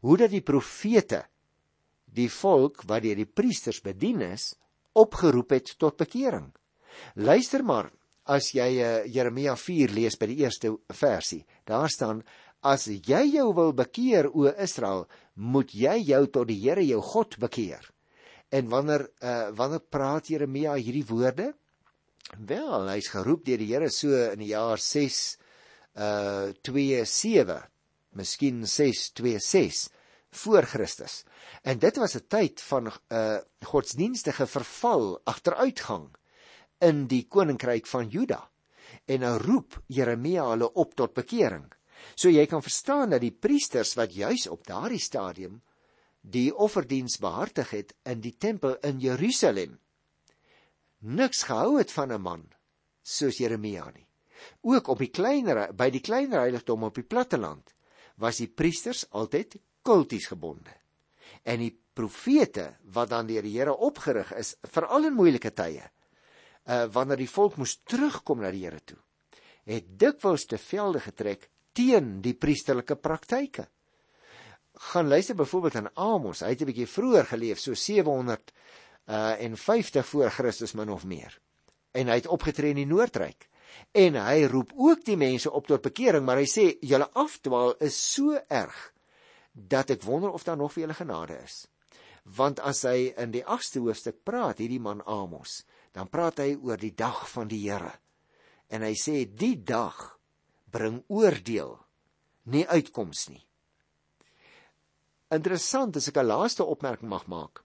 hoe 0.00 0.16
dat 0.16 0.30
die 0.30 0.42
profete 0.42 1.24
die 2.04 2.30
volk 2.30 2.82
wat 2.88 3.02
deur 3.02 3.16
die 3.16 3.26
priesters 3.26 3.80
bedien 3.80 4.20
is, 4.20 4.54
opgeroep 4.92 5.50
het 5.50 5.74
tot 5.78 5.96
bekering. 5.96 6.52
Luister 7.14 7.64
maar 7.64 7.90
as 8.28 8.52
jy 8.52 8.68
uh, 8.82 9.06
Jeremia 9.06 9.56
4 9.56 9.94
lees 9.96 10.18
by 10.20 10.26
die 10.26 10.42
eerste 10.44 10.74
versie. 10.92 11.44
Daar 11.64 11.88
staan 11.88 12.22
As 12.60 12.88
jy 12.88 13.20
jou 13.30 13.52
wil 13.54 13.70
bekeer 13.72 14.26
o 14.34 14.48
Israel, 14.50 15.06
moet 15.34 15.70
jy 15.70 15.94
jou 16.10 16.24
tot 16.26 16.48
die 16.48 16.58
Here 16.58 16.82
jou 16.82 17.00
God 17.00 17.38
bekeer. 17.38 17.84
En 18.50 18.68
wanneer 18.68 19.06
uh 19.22 19.50
wanneer 19.54 19.84
praat 19.90 20.26
Jeremia 20.26 20.74
hierdie 20.74 21.06
woorde? 21.06 21.52
Wel, 22.38 22.88
hy's 22.90 23.12
geroep 23.14 23.44
deur 23.46 23.62
die 23.62 23.70
Here 23.70 23.90
so 23.90 24.10
in 24.32 24.42
die 24.42 24.50
jaar 24.50 24.78
6 24.82 25.38
uh 25.94 26.50
27, 26.66 27.62
miskien 28.18 28.66
626 28.66 29.88
voor 30.42 30.66
Christus. 30.66 31.22
En 31.62 31.78
dit 31.78 31.96
was 31.96 32.16
'n 32.16 32.26
tyd 32.26 32.60
van 32.60 32.90
uh 32.90 33.38
godsdienstige 33.62 34.46
verval, 34.46 35.20
agteruitgang 35.24 36.10
in 36.80 37.06
die 37.10 37.24
koninkryk 37.28 37.86
van 37.86 38.08
Juda. 38.08 38.42
En 39.06 39.20
nou 39.20 39.36
roep 39.42 39.80
Jeremia 39.86 40.44
hulle 40.50 40.72
op 40.72 40.94
tot 40.94 41.14
bekering. 41.14 41.66
So 42.14 42.30
jy 42.30 42.46
kan 42.46 42.62
verstaan 42.62 43.10
dat 43.10 43.24
die 43.24 43.34
priesters 43.34 43.94
wat 43.98 44.14
juis 44.14 44.46
op 44.46 44.66
daardie 44.66 45.02
stadium 45.02 45.60
die 46.20 46.50
offerdiens 46.54 47.18
behartig 47.18 47.70
het 47.70 47.94
in 48.04 48.20
die 48.20 48.36
tempel 48.36 48.76
in 48.86 49.00
Jerusalem 49.00 49.78
niks 50.98 51.44
gehou 51.46 51.78
het 51.78 51.92
van 51.92 52.12
'n 52.12 52.20
man 52.20 52.48
soos 53.02 53.38
Jeremia 53.38 53.90
nie. 53.94 54.06
Ook 54.60 54.88
op 54.88 54.98
die 54.98 55.10
kleiner 55.10 55.72
by 55.74 55.90
die 55.90 56.00
kleiner 56.00 56.40
heiligdom 56.40 56.82
op 56.82 56.94
die 56.94 57.06
platteland 57.06 57.74
was 58.16 58.36
die 58.36 58.48
priesters 58.48 59.06
altyd 59.10 59.56
kulties 59.82 60.26
gebonde. 60.26 60.74
En 61.42 61.58
die 61.58 61.80
profete 61.94 62.76
wat 62.82 63.08
dan 63.08 63.26
deur 63.26 63.42
die 63.42 63.58
Here 63.58 63.76
opgerig 63.76 64.32
is 64.32 64.56
veral 64.62 65.04
in 65.04 65.14
moeilike 65.14 65.52
tye, 65.52 65.90
uh 66.68 66.84
wanneer 66.92 67.22
die 67.22 67.30
volk 67.30 67.56
moes 67.56 67.78
terugkom 67.88 68.42
na 68.42 68.50
die 68.52 68.64
Here 68.66 68.80
toe, 68.84 68.98
het 69.68 69.88
dikwels 70.00 70.46
te 70.46 70.58
velde 70.58 71.00
getrek 71.00 71.48
teen 71.72 72.18
die 72.24 72.34
priesterlike 72.34 72.96
praktyke. 72.96 73.68
Gaan 74.92 75.08
luister 75.08 75.34
byvoorbeeld 75.34 75.76
aan 75.76 75.90
Amos, 75.94 76.40
hy 76.40 76.52
het 76.54 76.62
'n 76.62 76.70
bietjie 76.70 76.86
vroeër 76.86 77.26
geleef, 77.26 77.58
so 77.58 77.74
700 77.74 78.52
uh 79.08 79.42
en 79.44 79.56
50 79.56 80.06
voor 80.06 80.30
Christus 80.30 80.72
min 80.72 80.90
of 80.90 81.04
meer. 81.04 81.40
En 81.92 82.06
hy 82.06 82.14
het 82.14 82.26
opgetree 82.26 82.70
in 82.70 82.76
die 82.84 82.86
Noordryk. 82.86 83.48
En 83.92 84.14
hy 84.14 84.44
roep 84.44 84.72
ook 84.76 85.04
die 85.04 85.16
mense 85.16 85.50
op 85.50 85.66
tot 85.66 85.82
bekering, 85.82 86.24
maar 86.24 86.36
hy 86.36 86.46
sê 86.46 86.76
julle 86.80 87.08
afdwaal 87.12 87.74
is 87.84 87.96
so 88.14 88.36
erg 88.48 88.92
dat 89.52 89.90
ek 89.90 90.02
wonder 90.02 90.30
of 90.30 90.44
daar 90.44 90.56
nog 90.56 90.72
vir 90.72 90.82
julle 90.82 90.94
genade 90.94 91.38
is. 91.44 91.66
Want 92.24 92.60
as 92.60 92.82
hy 92.84 93.14
in 93.16 93.32
die 93.32 93.44
8ste 93.44 93.80
hoofstuk 93.80 94.22
praat, 94.24 94.58
hierdie 94.58 94.80
man 94.80 95.00
Amos, 95.06 95.62
dan 95.98 96.10
praat 96.12 96.38
hy 96.44 96.54
oor 96.62 96.78
die 96.78 96.94
dag 96.94 97.24
van 97.32 97.50
die 97.50 97.64
Here. 97.66 97.90
En 98.70 98.84
hy 98.86 98.94
sê 98.94 99.24
die 99.26 99.56
dag 99.66 99.96
bring 100.70 101.00
oordeel, 101.10 101.74
nie 102.52 102.66
uitkoms 102.68 103.26
nie. 103.32 103.42
Interessant 105.34 105.96
as 105.98 106.08
ek 106.08 106.20
'n 106.20 106.28
laaste 106.28 106.64
opmerking 106.64 107.10
mag 107.10 107.26
maak. 107.26 107.64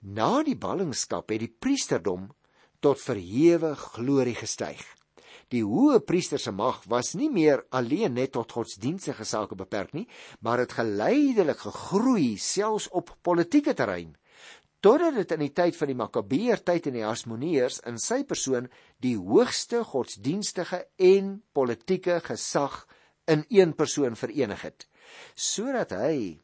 Na 0.00 0.42
die 0.42 0.56
ballingskap 0.56 1.30
het 1.30 1.40
die 1.40 1.56
priesterdom 1.64 2.30
tot 2.80 3.02
verhewe 3.02 3.74
glorie 3.74 4.34
gestyg. 4.34 4.80
Die 5.48 5.64
hoë 5.64 6.00
priester 6.04 6.38
se 6.38 6.52
mag 6.52 6.82
was 6.86 7.14
nie 7.14 7.30
meer 7.30 7.64
alleen 7.70 8.14
net 8.14 8.32
tot 8.32 8.52
godsdienstige 8.52 9.24
sake 9.24 9.54
beperk 9.54 9.92
nie, 9.92 10.08
maar 10.40 10.58
het 10.58 10.72
geleidelik 10.72 11.58
gegroei 11.58 12.36
selfs 12.36 12.88
op 12.88 13.16
politieke 13.22 13.74
terrein 13.74 14.16
totdat 14.80 15.14
dit 15.14 15.32
in 15.34 15.42
die 15.46 15.54
tyd 15.54 15.76
van 15.76 15.90
die 15.90 15.98
Makabeer 15.98 16.62
tyd 16.62 16.86
en 16.86 16.98
die 16.98 17.06
Hasmoneërs 17.06 17.80
in 17.90 17.98
sy 18.02 18.22
persoon 18.28 18.68
die 19.04 19.16
hoogste 19.16 19.82
godsdienstige 19.84 20.84
en 20.96 21.38
politieke 21.52 22.20
gesag 22.24 22.84
in 23.28 23.44
een 23.50 23.74
persoon 23.74 24.16
verenig 24.16 24.62
het 24.62 24.88
sodat 25.34 25.94
hy 25.96 26.38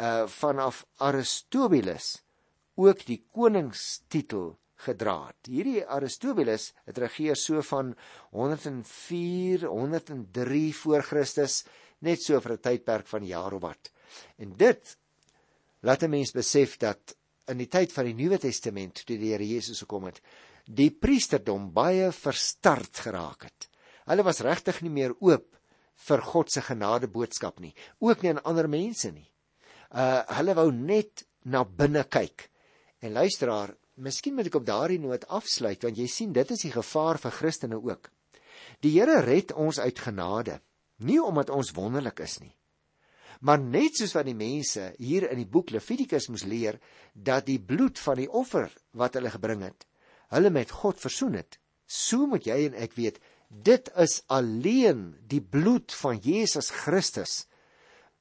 uh 0.00 0.24
vanaf 0.32 0.84
Aristobulus 1.04 2.20
ook 2.80 3.02
die 3.04 3.18
koningstitel 3.28 4.54
gedra 4.80 5.16
het. 5.28 5.50
Hierdie 5.50 5.82
Aristobulus 5.84 6.70
het 6.88 6.98
regeer 7.02 7.36
so 7.36 7.60
van 7.68 7.92
104 8.32 9.66
103 9.68 10.62
voor 10.82 11.04
Christus 11.04 11.64
net 12.00 12.22
so 12.24 12.40
vir 12.40 12.56
'n 12.56 12.64
tydperk 12.64 13.06
van 13.06 13.26
jare 13.26 13.56
of 13.56 13.62
wat. 13.62 13.92
En 14.38 14.56
dit 14.56 14.96
laat 15.82 16.02
'n 16.02 16.10
mens 16.10 16.32
besef 16.32 16.76
dat 16.78 17.16
in 17.50 17.60
die 17.60 17.68
tyd 17.70 17.92
van 17.92 18.08
die 18.08 18.16
Nuwe 18.16 18.38
Testament 18.40 19.02
toe 19.04 19.18
die 19.18 19.32
Here 19.32 19.46
Jesus 19.46 19.82
gekom 19.84 20.08
het, 20.08 20.20
die 20.66 20.90
priesterdom 20.90 21.70
baie 21.74 22.10
verstard 22.14 23.02
geraak 23.04 23.48
het. 23.48 23.68
Hulle 24.10 24.24
was 24.26 24.42
regtig 24.44 24.80
nie 24.84 24.92
meer 24.92 25.14
oop 25.18 25.48
vir 26.06 26.22
God 26.24 26.52
se 26.52 26.62
genade 26.64 27.10
boodskap 27.12 27.60
nie, 27.60 27.74
ook 28.00 28.22
nie 28.22 28.32
aan 28.32 28.44
ander 28.48 28.68
mense 28.70 29.10
nie. 29.12 29.28
Uh 29.90 30.22
hulle 30.38 30.54
wou 30.56 30.70
net 30.72 31.26
na 31.44 31.64
binne 31.64 32.04
kyk. 32.06 32.46
En 33.02 33.16
luisteraar, 33.16 33.74
miskien 33.96 34.36
moet 34.36 34.48
ek 34.48 34.60
op 34.60 34.66
daardie 34.68 35.00
noot 35.00 35.26
afsluit 35.28 35.82
want 35.84 35.98
jy 35.98 36.06
sien 36.08 36.32
dit 36.36 36.50
is 36.54 36.64
die 36.66 36.72
gevaar 36.72 37.20
vir 37.20 37.36
Christene 37.36 37.80
ook. 37.80 38.10
Die 38.84 38.92
Here 38.94 39.20
red 39.24 39.52
ons 39.52 39.80
uit 39.80 39.98
genade, 39.98 40.60
nie 41.04 41.20
omdat 41.20 41.50
ons 41.50 41.72
wonderlik 41.76 42.20
is 42.24 42.38
nie, 42.40 42.52
Maar 43.40 43.60
net 43.60 43.96
soos 43.96 44.12
wat 44.16 44.28
die 44.28 44.36
mense 44.36 44.90
hier 45.00 45.24
in 45.30 45.40
die 45.40 45.48
boek 45.48 45.72
Levitikus 45.72 46.28
moes 46.28 46.44
leer 46.44 46.76
dat 47.14 47.46
die 47.48 47.60
bloed 47.60 47.98
van 47.98 48.20
die 48.20 48.28
offer 48.28 48.68
wat 48.92 49.16
hulle 49.16 49.32
gebring 49.32 49.64
het, 49.64 49.86
hulle 50.34 50.52
met 50.52 50.72
God 50.82 51.00
versoen 51.00 51.38
het, 51.40 51.56
so 51.86 52.28
moet 52.28 52.46
jy 52.46 52.58
en 52.68 52.76
ek 52.78 52.94
weet, 52.98 53.18
dit 53.50 53.88
is 53.98 54.20
alleen 54.30 55.14
die 55.26 55.40
bloed 55.40 55.92
van 56.02 56.20
Jesus 56.22 56.70
Christus 56.84 57.46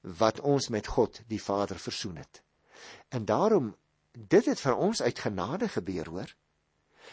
wat 0.01 0.39
ons 0.39 0.69
met 0.73 0.87
God 0.87 1.19
die 1.29 1.41
Vader 1.41 1.77
versoen 1.77 2.17
het. 2.17 2.41
En 3.11 3.27
daarom 3.27 3.73
dit 4.13 4.45
het 4.45 4.59
vir 4.59 4.75
ons 4.75 5.01
uit 5.01 5.19
genade 5.19 5.67
gebeur, 5.69 6.07
hoor. 6.09 6.31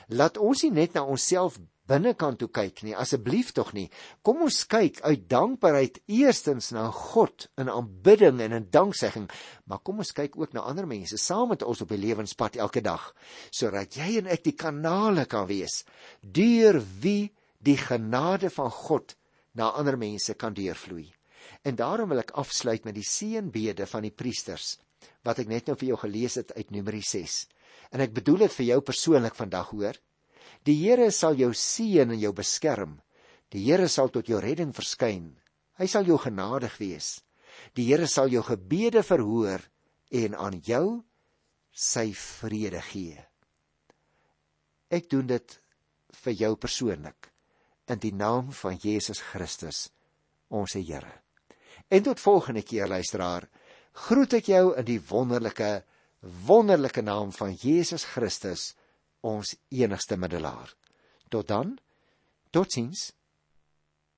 Laat 0.09 0.39
ons 0.39 0.63
nie 0.63 0.73
net 0.73 0.95
na 0.95 1.03
onsself 1.05 1.59
binnekant 1.87 2.41
toe 2.41 2.49
kyk 2.53 2.83
nie, 2.87 2.95
asseblief 2.99 3.53
tog 3.57 3.73
nie. 3.77 3.87
Kom 4.27 4.43
ons 4.47 4.63
kyk 4.71 5.01
uit 5.07 5.27
dankbaarheid 5.31 6.01
eerstens 6.11 6.73
na 6.75 6.89
God 6.95 7.49
in 7.61 7.71
aanbidding 7.73 8.43
en 8.45 8.57
in 8.59 8.69
danksegging, 8.75 9.29
maar 9.67 9.83
kom 9.87 10.03
ons 10.05 10.15
kyk 10.17 10.39
ook 10.39 10.55
na 10.57 10.67
ander 10.67 10.89
mense 10.91 11.19
saam 11.21 11.53
met 11.55 11.63
ons 11.67 11.83
op 11.85 11.93
die 11.95 12.01
lewenspad 12.03 12.59
elke 12.63 12.83
dag, 12.85 13.13
sodat 13.51 13.99
jy 13.99 14.19
en 14.21 14.31
ek 14.33 14.47
die 14.49 14.57
kanale 14.59 15.27
kan 15.31 15.47
wees 15.51 15.85
deur 16.21 16.81
wie 17.03 17.31
die 17.63 17.79
genade 17.79 18.51
van 18.53 18.71
God 18.71 19.17
na 19.57 19.73
ander 19.79 19.97
mense 19.99 20.35
kan 20.35 20.55
deurvloei. 20.55 21.07
En 21.67 21.79
daarom 21.79 22.11
wil 22.13 22.23
ek 22.23 22.35
afsluit 22.39 22.85
met 22.87 22.97
die 22.97 23.07
seënbede 23.07 23.87
van 23.91 24.07
die 24.07 24.15
priesters 24.15 24.77
wat 25.27 25.41
ek 25.43 25.51
net 25.51 25.69
nou 25.69 25.77
vir 25.79 25.91
jou 25.93 25.99
gelees 26.05 26.37
het 26.39 26.53
uit 26.55 26.71
Numeri 26.75 27.03
6. 27.03 27.41
En 27.95 28.03
ek 28.03 28.15
bedoel 28.15 28.47
dit 28.47 28.55
vir 28.59 28.67
jou 28.71 28.79
persoonlik 28.91 29.35
vandag 29.39 29.73
hoor. 29.75 29.99
Die 30.67 30.75
Here 30.81 31.11
sal 31.15 31.37
jou 31.39 31.53
seën 31.55 32.11
en 32.11 32.19
jou 32.19 32.33
beskerm. 32.35 32.97
Die 33.55 33.63
Here 33.69 33.87
sal 33.89 34.11
tot 34.11 34.27
jou 34.29 34.41
redding 34.43 34.73
verskyn. 34.75 35.37
Hy 35.79 35.87
sal 35.87 36.09
jou 36.09 36.19
genadig 36.19 36.75
wees. 36.83 37.21
Die 37.79 37.87
Here 37.87 38.09
sal 38.11 38.33
jou 38.33 38.43
gebede 38.43 39.05
verhoor 39.07 39.63
en 40.11 40.35
aan 40.35 40.59
jou 40.67 41.03
sy 41.71 42.11
vrede 42.17 42.81
gee. 42.91 43.21
Ek 44.91 45.09
doen 45.11 45.27
dit 45.31 45.59
vir 46.23 46.37
jou 46.41 46.53
persoonlik 46.57 47.31
in 47.91 48.01
die 48.03 48.15
naam 48.15 48.51
van 48.55 48.79
Jesus 48.83 49.21
Christus, 49.23 49.87
ons 50.51 50.75
Here. 50.75 51.13
En 51.91 52.03
tot 52.03 52.19
volgende 52.19 52.65
keer 52.67 52.91
luisteraar, 52.91 53.47
groet 54.07 54.41
ek 54.41 54.51
jou 54.51 54.73
in 54.75 54.87
die 54.89 54.99
wonderlike 54.99 55.85
wonderlike 56.47 57.05
naam 57.07 57.31
van 57.31 57.55
Jesus 57.55 58.05
Christus 58.09 58.73
ons 59.27 59.55
enigste 59.75 60.19
middelaar. 60.21 60.73
Tot 61.33 61.49
dan. 61.51 61.77
Totsiens. 62.55 63.11